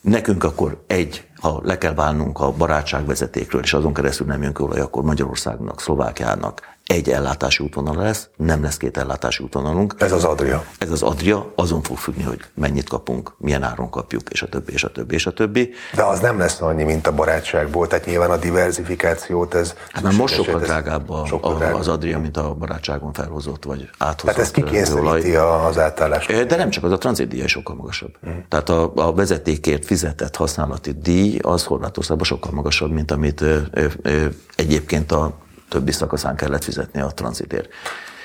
Nekünk 0.02 0.44
akkor 0.44 0.84
egy, 0.88 1.28
ha 1.42 1.62
le 1.64 1.78
kell 1.78 1.94
válnunk 1.94 2.40
a 2.40 2.52
barátságvezetékről, 2.52 3.62
és 3.62 3.74
azon 3.74 3.94
keresztül 3.94 4.28
nem 4.28 4.42
jön 4.42 4.56
olaj, 4.60 4.80
akkor 4.80 5.04
Magyarországnak, 5.04 5.82
Szlovákiának, 5.82 6.71
egy 6.86 7.10
ellátási 7.10 7.63
útvonal 7.63 7.96
lesz, 7.96 8.30
nem 8.38 8.63
lesz 8.63 8.78
két 8.78 8.98
ellátási 8.98 9.44
útvonalunk. 9.44 9.96
Ez 9.98 10.12
az 10.12 10.24
Adria. 10.24 10.65
Ez 10.78 10.91
az 10.91 11.02
Adria, 11.02 11.52
azon 11.56 11.82
fog 11.82 11.98
függni, 11.98 12.24
hogy 12.24 12.39
mennyit 12.54 12.89
kapunk, 12.89 13.34
milyen 13.38 13.63
áron 13.63 13.89
kapjuk, 13.89 14.30
és 14.30 14.41
a 14.41 14.48
többi, 14.48 14.74
és 14.74 14.84
a 14.84 14.91
többi, 14.91 15.13
és 15.13 15.26
a 15.26 15.32
többi. 15.32 15.74
De 15.96 16.04
az 16.04 16.20
nem 16.20 16.38
lesz 16.38 16.62
annyi, 16.62 16.84
mint 16.84 17.08
a 17.08 17.12
barátságból, 17.12 17.88
tehát 17.88 18.06
nyilván 18.06 18.30
a 18.30 18.38
diversifikációt 18.38 19.54
ez... 19.54 19.76
Hát 19.91 20.04
már 20.04 20.13
most 20.13 20.34
sokkal 20.34 20.60
drágább 20.60 21.10
a, 21.10 21.26
sokkal 21.26 21.56
drágább. 21.58 21.80
az 21.80 21.88
Adria, 21.88 22.20
mint 22.20 22.38
a 22.38 22.54
barátságon 22.54 23.13
felhozott, 23.13 23.63
vagy 23.63 23.89
áthozott 23.98 24.36
Tehát 24.36 24.39
ez 24.39 24.52
kikényszeríti 24.52 25.36
az 25.36 25.78
átállást. 25.78 26.48
De 26.48 26.56
nem 26.56 26.70
csak 26.70 26.84
az, 26.84 26.91
a 26.91 26.98
tranzitdíj 26.98 27.46
sokkal 27.46 27.76
magasabb. 27.76 28.17
Mm. 28.28 28.32
Tehát 28.48 28.70
a, 28.70 28.91
a 28.96 29.13
vezetékért 29.13 29.86
fizetett 29.86 30.36
használati 30.36 30.91
díj 30.91 31.39
az 31.41 31.63
Horvátországban 31.63 32.26
sokkal 32.26 32.52
magasabb, 32.52 32.91
mint 32.91 33.12
amit 33.12 33.41
ö, 33.41 33.58
ö, 34.02 34.26
egyébként 34.56 35.12
a 35.12 35.34
többi 35.72 35.92
szakaszán 35.92 36.36
kellett 36.36 36.64
fizetni 36.64 37.02
a 37.02 37.08
tranzitért. 37.08 37.70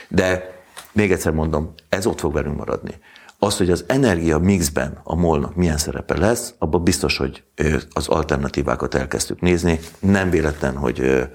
De 0.09 0.55
még 0.93 1.13
egyszer 1.13 1.33
mondom, 1.33 1.75
ez 1.89 2.07
ott 2.07 2.21
fog 2.21 2.33
velünk 2.33 2.57
maradni. 2.57 2.95
Az, 3.39 3.57
hogy 3.57 3.71
az 3.71 3.85
energia 3.87 4.39
mixben 4.39 5.01
a 5.03 5.15
molnak 5.15 5.55
milyen 5.55 5.77
szerepe 5.77 6.19
lesz, 6.19 6.55
abban 6.59 6.83
biztos, 6.83 7.17
hogy 7.17 7.43
az 7.93 8.09
alternatívákat 8.09 8.95
elkezdtük 8.95 9.41
nézni. 9.41 9.81
Nem 9.99 10.31
véletlen, 10.31 10.77
hogy 10.77 11.29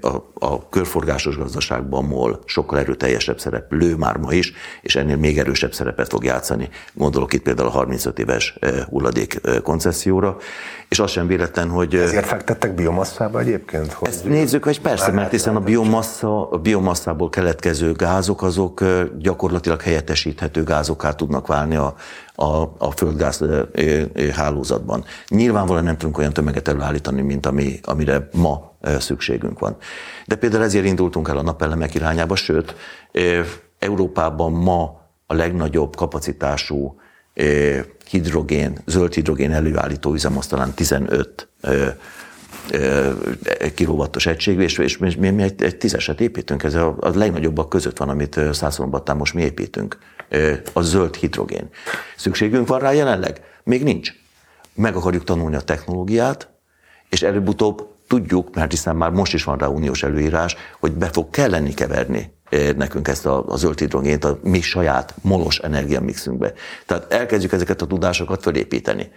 a, 0.00 0.08
a 0.34 0.68
körforgásos 0.68 1.36
gazdaságban 1.36 2.04
MOL 2.04 2.40
sokkal 2.44 2.78
erőteljesebb 2.78 3.40
szerep 3.40 3.72
lő 3.72 3.96
már 3.96 4.16
ma 4.16 4.32
is, 4.32 4.52
és 4.82 4.96
ennél 4.96 5.16
még 5.16 5.38
erősebb 5.38 5.72
szerepet 5.72 6.08
fog 6.08 6.24
játszani. 6.24 6.68
Gondolok 6.94 7.32
itt 7.32 7.42
például 7.42 7.68
a 7.68 7.70
35 7.70 8.18
éves 8.18 8.58
hulladék 8.88 9.40
koncesszióra, 9.62 10.36
és 10.88 10.98
az 10.98 11.10
sem 11.10 11.26
véletlen, 11.26 11.68
hogy... 11.68 11.94
Ezért 11.94 12.26
fektettek 12.26 12.74
biomasszába 12.74 13.40
egyébként? 13.40 13.92
Hogy 13.92 14.08
ezt 14.08 14.24
nézzük, 14.24 14.64
hogy 14.64 14.80
persze, 14.80 15.10
mert 15.10 15.30
hiszen 15.30 15.56
a 15.56 15.60
biomassa, 15.60 16.50
a 16.50 16.58
biomasszából 16.58 17.28
keletkező 17.30 17.92
gázok, 17.92 18.42
azok 18.42 18.84
gyakorlatilag 19.18 19.80
helyettesíthető 19.80 20.62
gázokká 20.62 21.12
tudnak 21.12 21.46
válni 21.46 21.76
a, 21.76 21.94
a, 22.34 22.46
a 22.78 22.90
földgáz 22.96 23.44
hálózatban. 24.32 25.04
Nyilvánvalóan 25.28 25.84
nem 25.84 25.96
tudunk 25.96 26.18
olyan 26.18 26.32
tömeget 26.32 26.68
előállítani, 26.68 27.22
mint 27.22 27.46
ami, 27.46 27.80
amire 27.82 28.28
ma 28.32 28.71
szükségünk 28.98 29.58
van. 29.58 29.76
De 30.26 30.34
például 30.34 30.62
ezért 30.62 30.84
indultunk 30.84 31.28
el 31.28 31.36
a 31.36 31.42
napelemek 31.42 31.94
irányába, 31.94 32.36
sőt, 32.36 32.74
Európában 33.78 34.52
ma 34.52 35.00
a 35.26 35.34
legnagyobb 35.34 35.96
kapacitású 35.96 37.00
hidrogén, 38.10 38.78
zöld 38.86 39.14
hidrogén 39.14 39.52
előállító 39.52 40.12
üzem 40.12 40.38
az 40.38 40.46
talán 40.46 40.74
15 40.74 41.48
kilovattos 43.74 44.26
egység, 44.26 44.58
és, 44.58 44.78
és 44.78 44.96
mi, 44.96 45.30
mi 45.30 45.42
egy, 45.42 45.62
egy 45.62 45.76
tízeset 45.76 46.20
építünk, 46.20 46.62
ez 46.62 46.74
a, 46.74 46.96
a 47.00 47.10
legnagyobbak 47.14 47.68
között 47.68 47.96
van, 47.96 48.08
amit 48.08 48.40
Szászonbattán 48.52 49.16
most 49.16 49.34
mi 49.34 49.42
építünk, 49.42 49.98
a 50.72 50.80
zöld 50.80 51.14
hidrogén. 51.14 51.68
Szükségünk 52.16 52.68
van 52.68 52.78
rá 52.78 52.92
jelenleg? 52.92 53.40
Még 53.64 53.82
nincs. 53.82 54.12
Meg 54.74 54.96
akarjuk 54.96 55.24
tanulni 55.24 55.56
a 55.56 55.60
technológiát, 55.60 56.50
és 57.08 57.22
előbb-utóbb 57.22 57.91
tudjuk, 58.12 58.54
mert 58.54 58.70
hiszen 58.70 58.96
már 58.96 59.10
most 59.10 59.34
is 59.34 59.44
van 59.44 59.58
rá 59.58 59.66
uniós 59.66 60.02
előírás, 60.02 60.56
hogy 60.80 60.92
be 60.92 61.06
fog 61.06 61.30
kelleni 61.30 61.74
keverni 61.74 62.32
eh, 62.48 62.72
nekünk 62.72 63.08
ezt 63.08 63.26
a, 63.26 63.44
a 63.48 63.56
zöld 63.56 63.78
hidrogént 63.78 64.24
a 64.24 64.38
mi 64.42 64.60
saját 64.60 65.14
molos 65.22 65.58
energiamixünkbe. 65.58 66.52
Tehát 66.86 67.12
elkezdjük 67.12 67.52
ezeket 67.52 67.82
a 67.82 67.86
tudásokat 67.86 68.42
fölépíteni. 68.42 69.10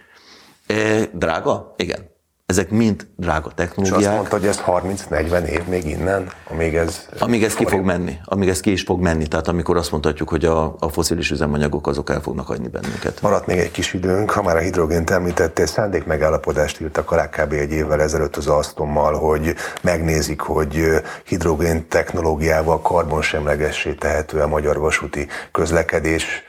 E, 0.67 1.05
drága? 1.13 1.73
Igen. 1.77 2.14
Ezek 2.45 2.69
mind 2.69 3.08
drága 3.15 3.51
technológiák. 3.55 3.99
És 3.99 4.05
azt 4.05 4.15
mondta, 4.15 4.38
hogy 4.38 4.47
ez 4.47 4.62
30-40 4.65 5.45
év 5.45 5.65
még 5.67 5.86
innen, 5.86 6.31
amíg 6.49 6.75
ez... 6.75 7.08
Amíg 7.19 7.43
ez 7.43 7.53
ki 7.53 7.65
fog 7.65 7.86
menni, 7.86 8.17
amíg 8.25 8.49
ez 8.49 8.60
ki 8.60 8.71
is 8.71 8.81
fog 8.81 9.01
menni, 9.01 9.27
tehát 9.27 9.47
amikor 9.47 9.77
azt 9.77 9.91
mondhatjuk, 9.91 10.29
hogy 10.29 10.45
a, 10.45 10.75
a 10.79 10.89
foszilis 10.89 11.31
üzemanyagok 11.31 11.88
azok 11.88 12.10
el 12.10 12.21
fognak 12.21 12.47
hagyni 12.47 12.67
bennünket. 12.67 13.21
Maradt 13.21 13.45
még 13.45 13.58
egy 13.58 13.71
kis 13.71 13.93
időnk, 13.93 14.29
ha 14.31 14.41
már 14.41 14.55
a 14.55 14.60
hidrogént 14.60 15.10
említettél, 15.10 15.65
szándék 15.65 16.05
megállapodást 16.05 16.81
írtak 16.81 17.12
alá 17.12 17.29
kb. 17.29 17.53
egy 17.53 17.71
évvel 17.71 18.01
ezelőtt 18.01 18.36
az 18.36 18.47
Alstommal, 18.47 19.13
hogy 19.13 19.55
megnézik, 19.81 20.41
hogy 20.41 20.84
hidrogén 21.25 21.88
technológiával 21.88 22.81
karbonsemlegessé 22.81 23.93
tehető 23.93 24.39
a 24.39 24.47
magyar 24.47 24.79
vasúti 24.79 25.27
közlekedés. 25.51 26.43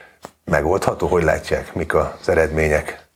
Megoldható? 0.44 1.06
Hogy 1.06 1.22
látják? 1.22 1.74
Mik 1.74 1.94
az 1.94 2.28
eredmények? 2.28 3.08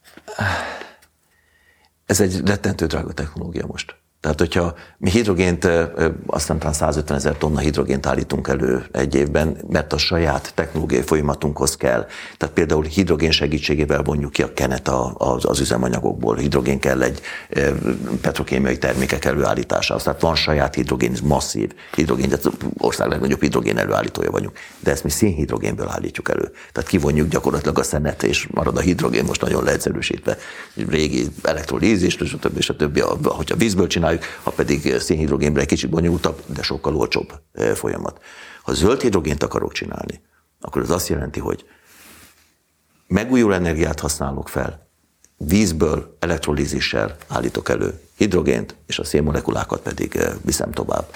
Ez 2.11 2.20
egy 2.20 2.40
rettentő 2.46 2.87
drága 2.87 3.12
technológia 3.12 3.66
most. 3.66 3.99
Tehát, 4.20 4.38
hogyha 4.38 4.74
mi 4.98 5.11
hidrogént, 5.11 5.68
aztán 6.26 6.59
talán 6.59 6.74
150 6.74 7.16
ezer 7.16 7.37
tonna 7.37 7.59
hidrogént 7.59 8.06
állítunk 8.06 8.48
elő 8.48 8.85
egy 8.92 9.14
évben, 9.14 9.56
mert 9.68 9.92
a 9.92 9.98
saját 9.98 10.52
technológiai 10.54 11.02
folyamatunkhoz 11.02 11.76
kell. 11.76 12.06
Tehát 12.37 12.54
például 12.54 12.85
hidrogén 12.85 13.30
segítségével 13.30 14.02
vonjuk 14.02 14.33
ki 14.33 14.42
a 14.42 14.52
kenet 14.52 14.88
az, 15.14 15.44
az 15.44 15.61
üzemanyagokból. 15.61 16.37
Hidrogén 16.37 16.78
kell 16.78 17.02
egy 17.02 17.20
petrokémiai 18.20 18.78
termékek 18.78 19.24
előállításához. 19.24 20.02
Tehát 20.02 20.20
van 20.20 20.35
saját 20.35 20.74
hidrogén, 20.74 21.12
ez 21.12 21.20
masszív 21.20 21.72
hidrogén, 21.94 22.28
tehát 22.28 22.50
ország 22.78 23.09
legnagyobb 23.09 23.40
hidrogén 23.40 23.78
előállítója 23.78 24.30
vagyunk. 24.30 24.59
De 24.80 24.90
ezt 24.90 25.04
mi 25.04 25.11
szénhidrogénből 25.11 25.88
állítjuk 25.88 26.28
elő. 26.28 26.52
Tehát 26.72 26.90
kivonjuk 26.90 27.28
gyakorlatilag 27.28 27.78
a 27.78 27.83
szenet, 27.83 28.22
és 28.22 28.46
marad 28.50 28.76
a 28.76 28.80
hidrogén, 28.80 29.24
most 29.24 29.40
nagyon 29.40 29.64
leegyszerűsítve. 29.64 30.37
Régi 30.88 31.26
elektrolízis, 31.42 32.14
és 32.14 32.33
a 32.33 32.38
többi, 32.38 32.59
és 32.59 32.68
a 32.68 32.76
többi, 32.76 33.02
hogyha 33.22 33.56
vízből 33.56 33.87
csinál, 33.87 34.09
csináljuk, 34.18 34.42
ha 34.42 34.51
pedig 34.51 34.99
szénhidrogénben 34.99 35.62
egy 35.62 35.68
kicsit 35.68 35.90
bonyolultabb, 35.90 36.42
de 36.46 36.62
sokkal 36.62 36.96
olcsóbb 36.96 37.40
folyamat. 37.75 38.20
Ha 38.62 38.73
zöld 38.73 39.01
hidrogént 39.01 39.42
akarok 39.42 39.73
csinálni, 39.73 40.23
akkor 40.61 40.83
ez 40.83 40.90
azt 40.90 41.09
jelenti, 41.09 41.40
hogy 41.40 41.64
megújuló 43.07 43.53
energiát 43.53 44.01
használok 44.01 44.49
fel, 44.49 44.88
vízből 45.37 46.16
elektrolízissel 46.18 47.16
állítok 47.29 47.68
elő 47.68 48.01
hidrogént, 48.16 48.75
és 48.87 48.99
a 48.99 49.05
szénmolekulákat 49.05 49.81
pedig 49.81 50.18
viszem 50.42 50.73
tovább. 50.73 51.14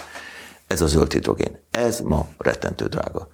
Ez 0.66 0.80
a 0.80 0.86
zöld 0.86 1.12
hidrogén. 1.12 1.58
Ez 1.70 2.00
ma 2.00 2.28
rettentő 2.38 2.86
drága. 2.86 3.28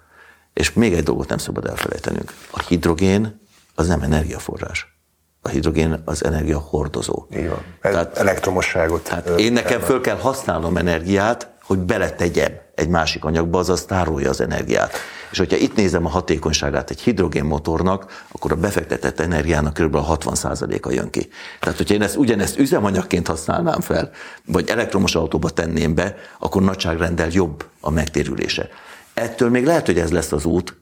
És 0.53 0.73
még 0.73 0.93
egy 0.93 1.03
dolgot 1.03 1.27
nem 1.27 1.37
szabad 1.37 1.65
elfelejtenünk. 1.65 2.33
A 2.51 2.59
hidrogén 2.59 3.41
az 3.75 3.87
nem 3.87 4.01
energiaforrás. 4.01 5.00
A 5.41 5.49
hidrogén 5.49 6.01
az 6.05 6.25
energiahordozó. 6.25 7.25
Így 7.35 7.47
van. 7.47 7.63
Tehát, 7.81 8.17
elektromosságot. 8.17 9.03
Tehát 9.03 9.27
én 9.39 9.53
nekem 9.53 9.79
föl 9.79 10.01
kell 10.01 10.17
használnom 10.17 10.77
energiát, 10.77 11.49
hogy 11.63 11.79
beletegyem 11.79 12.51
egy 12.75 12.87
másik 12.87 13.25
anyagba, 13.25 13.59
azaz 13.59 13.85
tárolja 13.85 14.29
az 14.29 14.41
energiát. 14.41 14.93
És 15.31 15.37
hogyha 15.37 15.57
itt 15.57 15.75
nézem 15.75 16.05
a 16.05 16.09
hatékonyságát 16.09 16.89
egy 16.89 17.01
hidrogénmotornak, 17.01 18.25
akkor 18.31 18.51
a 18.51 18.55
befektetett 18.55 19.19
energiának 19.19 19.73
kb. 19.73 19.95
a 19.95 20.17
60%-a 20.17 20.91
jön 20.91 21.09
ki. 21.09 21.29
Tehát, 21.59 21.77
hogyha 21.77 21.93
én 21.93 22.01
ezt 22.01 22.17
ugyanezt 22.17 22.59
üzemanyagként 22.59 23.27
használnám 23.27 23.81
fel, 23.81 24.11
vagy 24.45 24.69
elektromos 24.69 25.15
autóba 25.15 25.49
tenném 25.49 25.95
be, 25.95 26.15
akkor 26.39 26.61
nagyságrendel 26.61 27.27
jobb 27.31 27.65
a 27.79 27.89
megtérülése. 27.89 28.69
Ettől 29.13 29.49
még 29.49 29.65
lehet, 29.65 29.85
hogy 29.85 29.99
ez 29.99 30.11
lesz 30.11 30.31
az 30.31 30.45
út, 30.45 30.80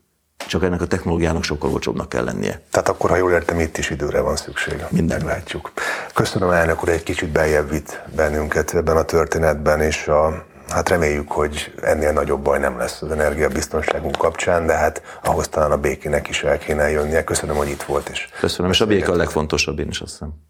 csak 0.50 0.64
ennek 0.64 0.82
a 0.82 0.86
technológiának 0.88 1.44
sokkal 1.44 1.72
olcsóbbnak 1.72 2.10
kell 2.10 2.24
lennie. 2.24 2.62
Tehát 2.72 2.90
akkor, 2.90 3.10
ha 3.10 3.16
jól 3.16 3.32
értem, 3.32 3.60
itt 3.60 3.78
is 3.78 3.90
időre 3.90 4.20
van 4.20 4.36
szükség. 4.36 4.86
Minden. 4.90 5.26
Látjuk. 5.26 5.72
Köszönöm 6.14 6.50
elnök 6.50 6.84
úr, 6.84 6.90
egy 6.90 7.04
kicsit 7.04 7.30
beljebb 7.30 7.70
vitt 7.70 8.02
bennünket 8.16 8.74
ebben 8.74 8.98
a 8.98 9.04
történetben, 9.04 9.82
és 9.82 10.08
a, 10.08 10.46
hát 10.70 10.90
reméljük, 10.90 11.32
hogy 11.32 11.74
ennél 11.82 12.12
nagyobb 12.12 12.42
baj 12.42 12.60
nem 12.60 12.78
lesz 12.78 13.02
az 13.02 13.12
energiabiztonságunk 13.12 14.18
kapcsán, 14.18 14.66
de 14.66 14.74
hát 14.74 15.02
ahhoz 15.24 15.48
talán 15.48 15.72
a 15.72 15.78
békének 15.78 16.28
is 16.28 16.44
el 16.44 16.58
kéne 16.58 16.90
jönnie. 16.90 17.24
Köszönöm, 17.24 17.56
hogy 17.56 17.70
itt 17.70 17.84
volt. 17.84 18.10
És 18.10 18.30
Köszönöm, 18.40 18.72
és 18.72 18.82
a 18.82 18.86
béke 18.86 19.12
a 19.12 19.16
legfontosabb, 19.16 19.80
én 19.80 19.88
is 19.88 20.00
azt 20.00 20.12
hiszem. 20.12 20.49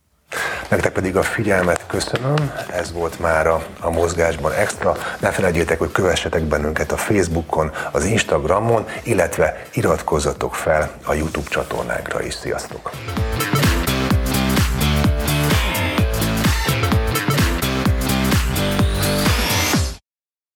Nektek 0.69 0.91
pedig 0.91 1.15
a 1.15 1.23
figyelmet 1.23 1.85
köszönöm, 1.87 2.51
ez 2.71 2.91
volt 2.91 3.19
már 3.19 3.47
a, 3.47 3.65
a 3.79 3.89
Mozgásban 3.89 4.51
Extra. 4.51 4.95
Ne 5.19 5.31
felejtjétek, 5.31 5.79
hogy 5.79 5.91
kövessetek 5.91 6.43
bennünket 6.43 6.91
a 6.91 6.97
Facebookon, 6.97 7.71
az 7.91 8.05
Instagramon, 8.05 8.85
illetve 9.03 9.65
iratkozzatok 9.73 10.55
fel 10.55 10.91
a 11.03 11.13
YouTube 11.13 11.49
csatornánkra 11.49 12.21
is. 12.21 12.33
Sziasztok! 12.33 12.91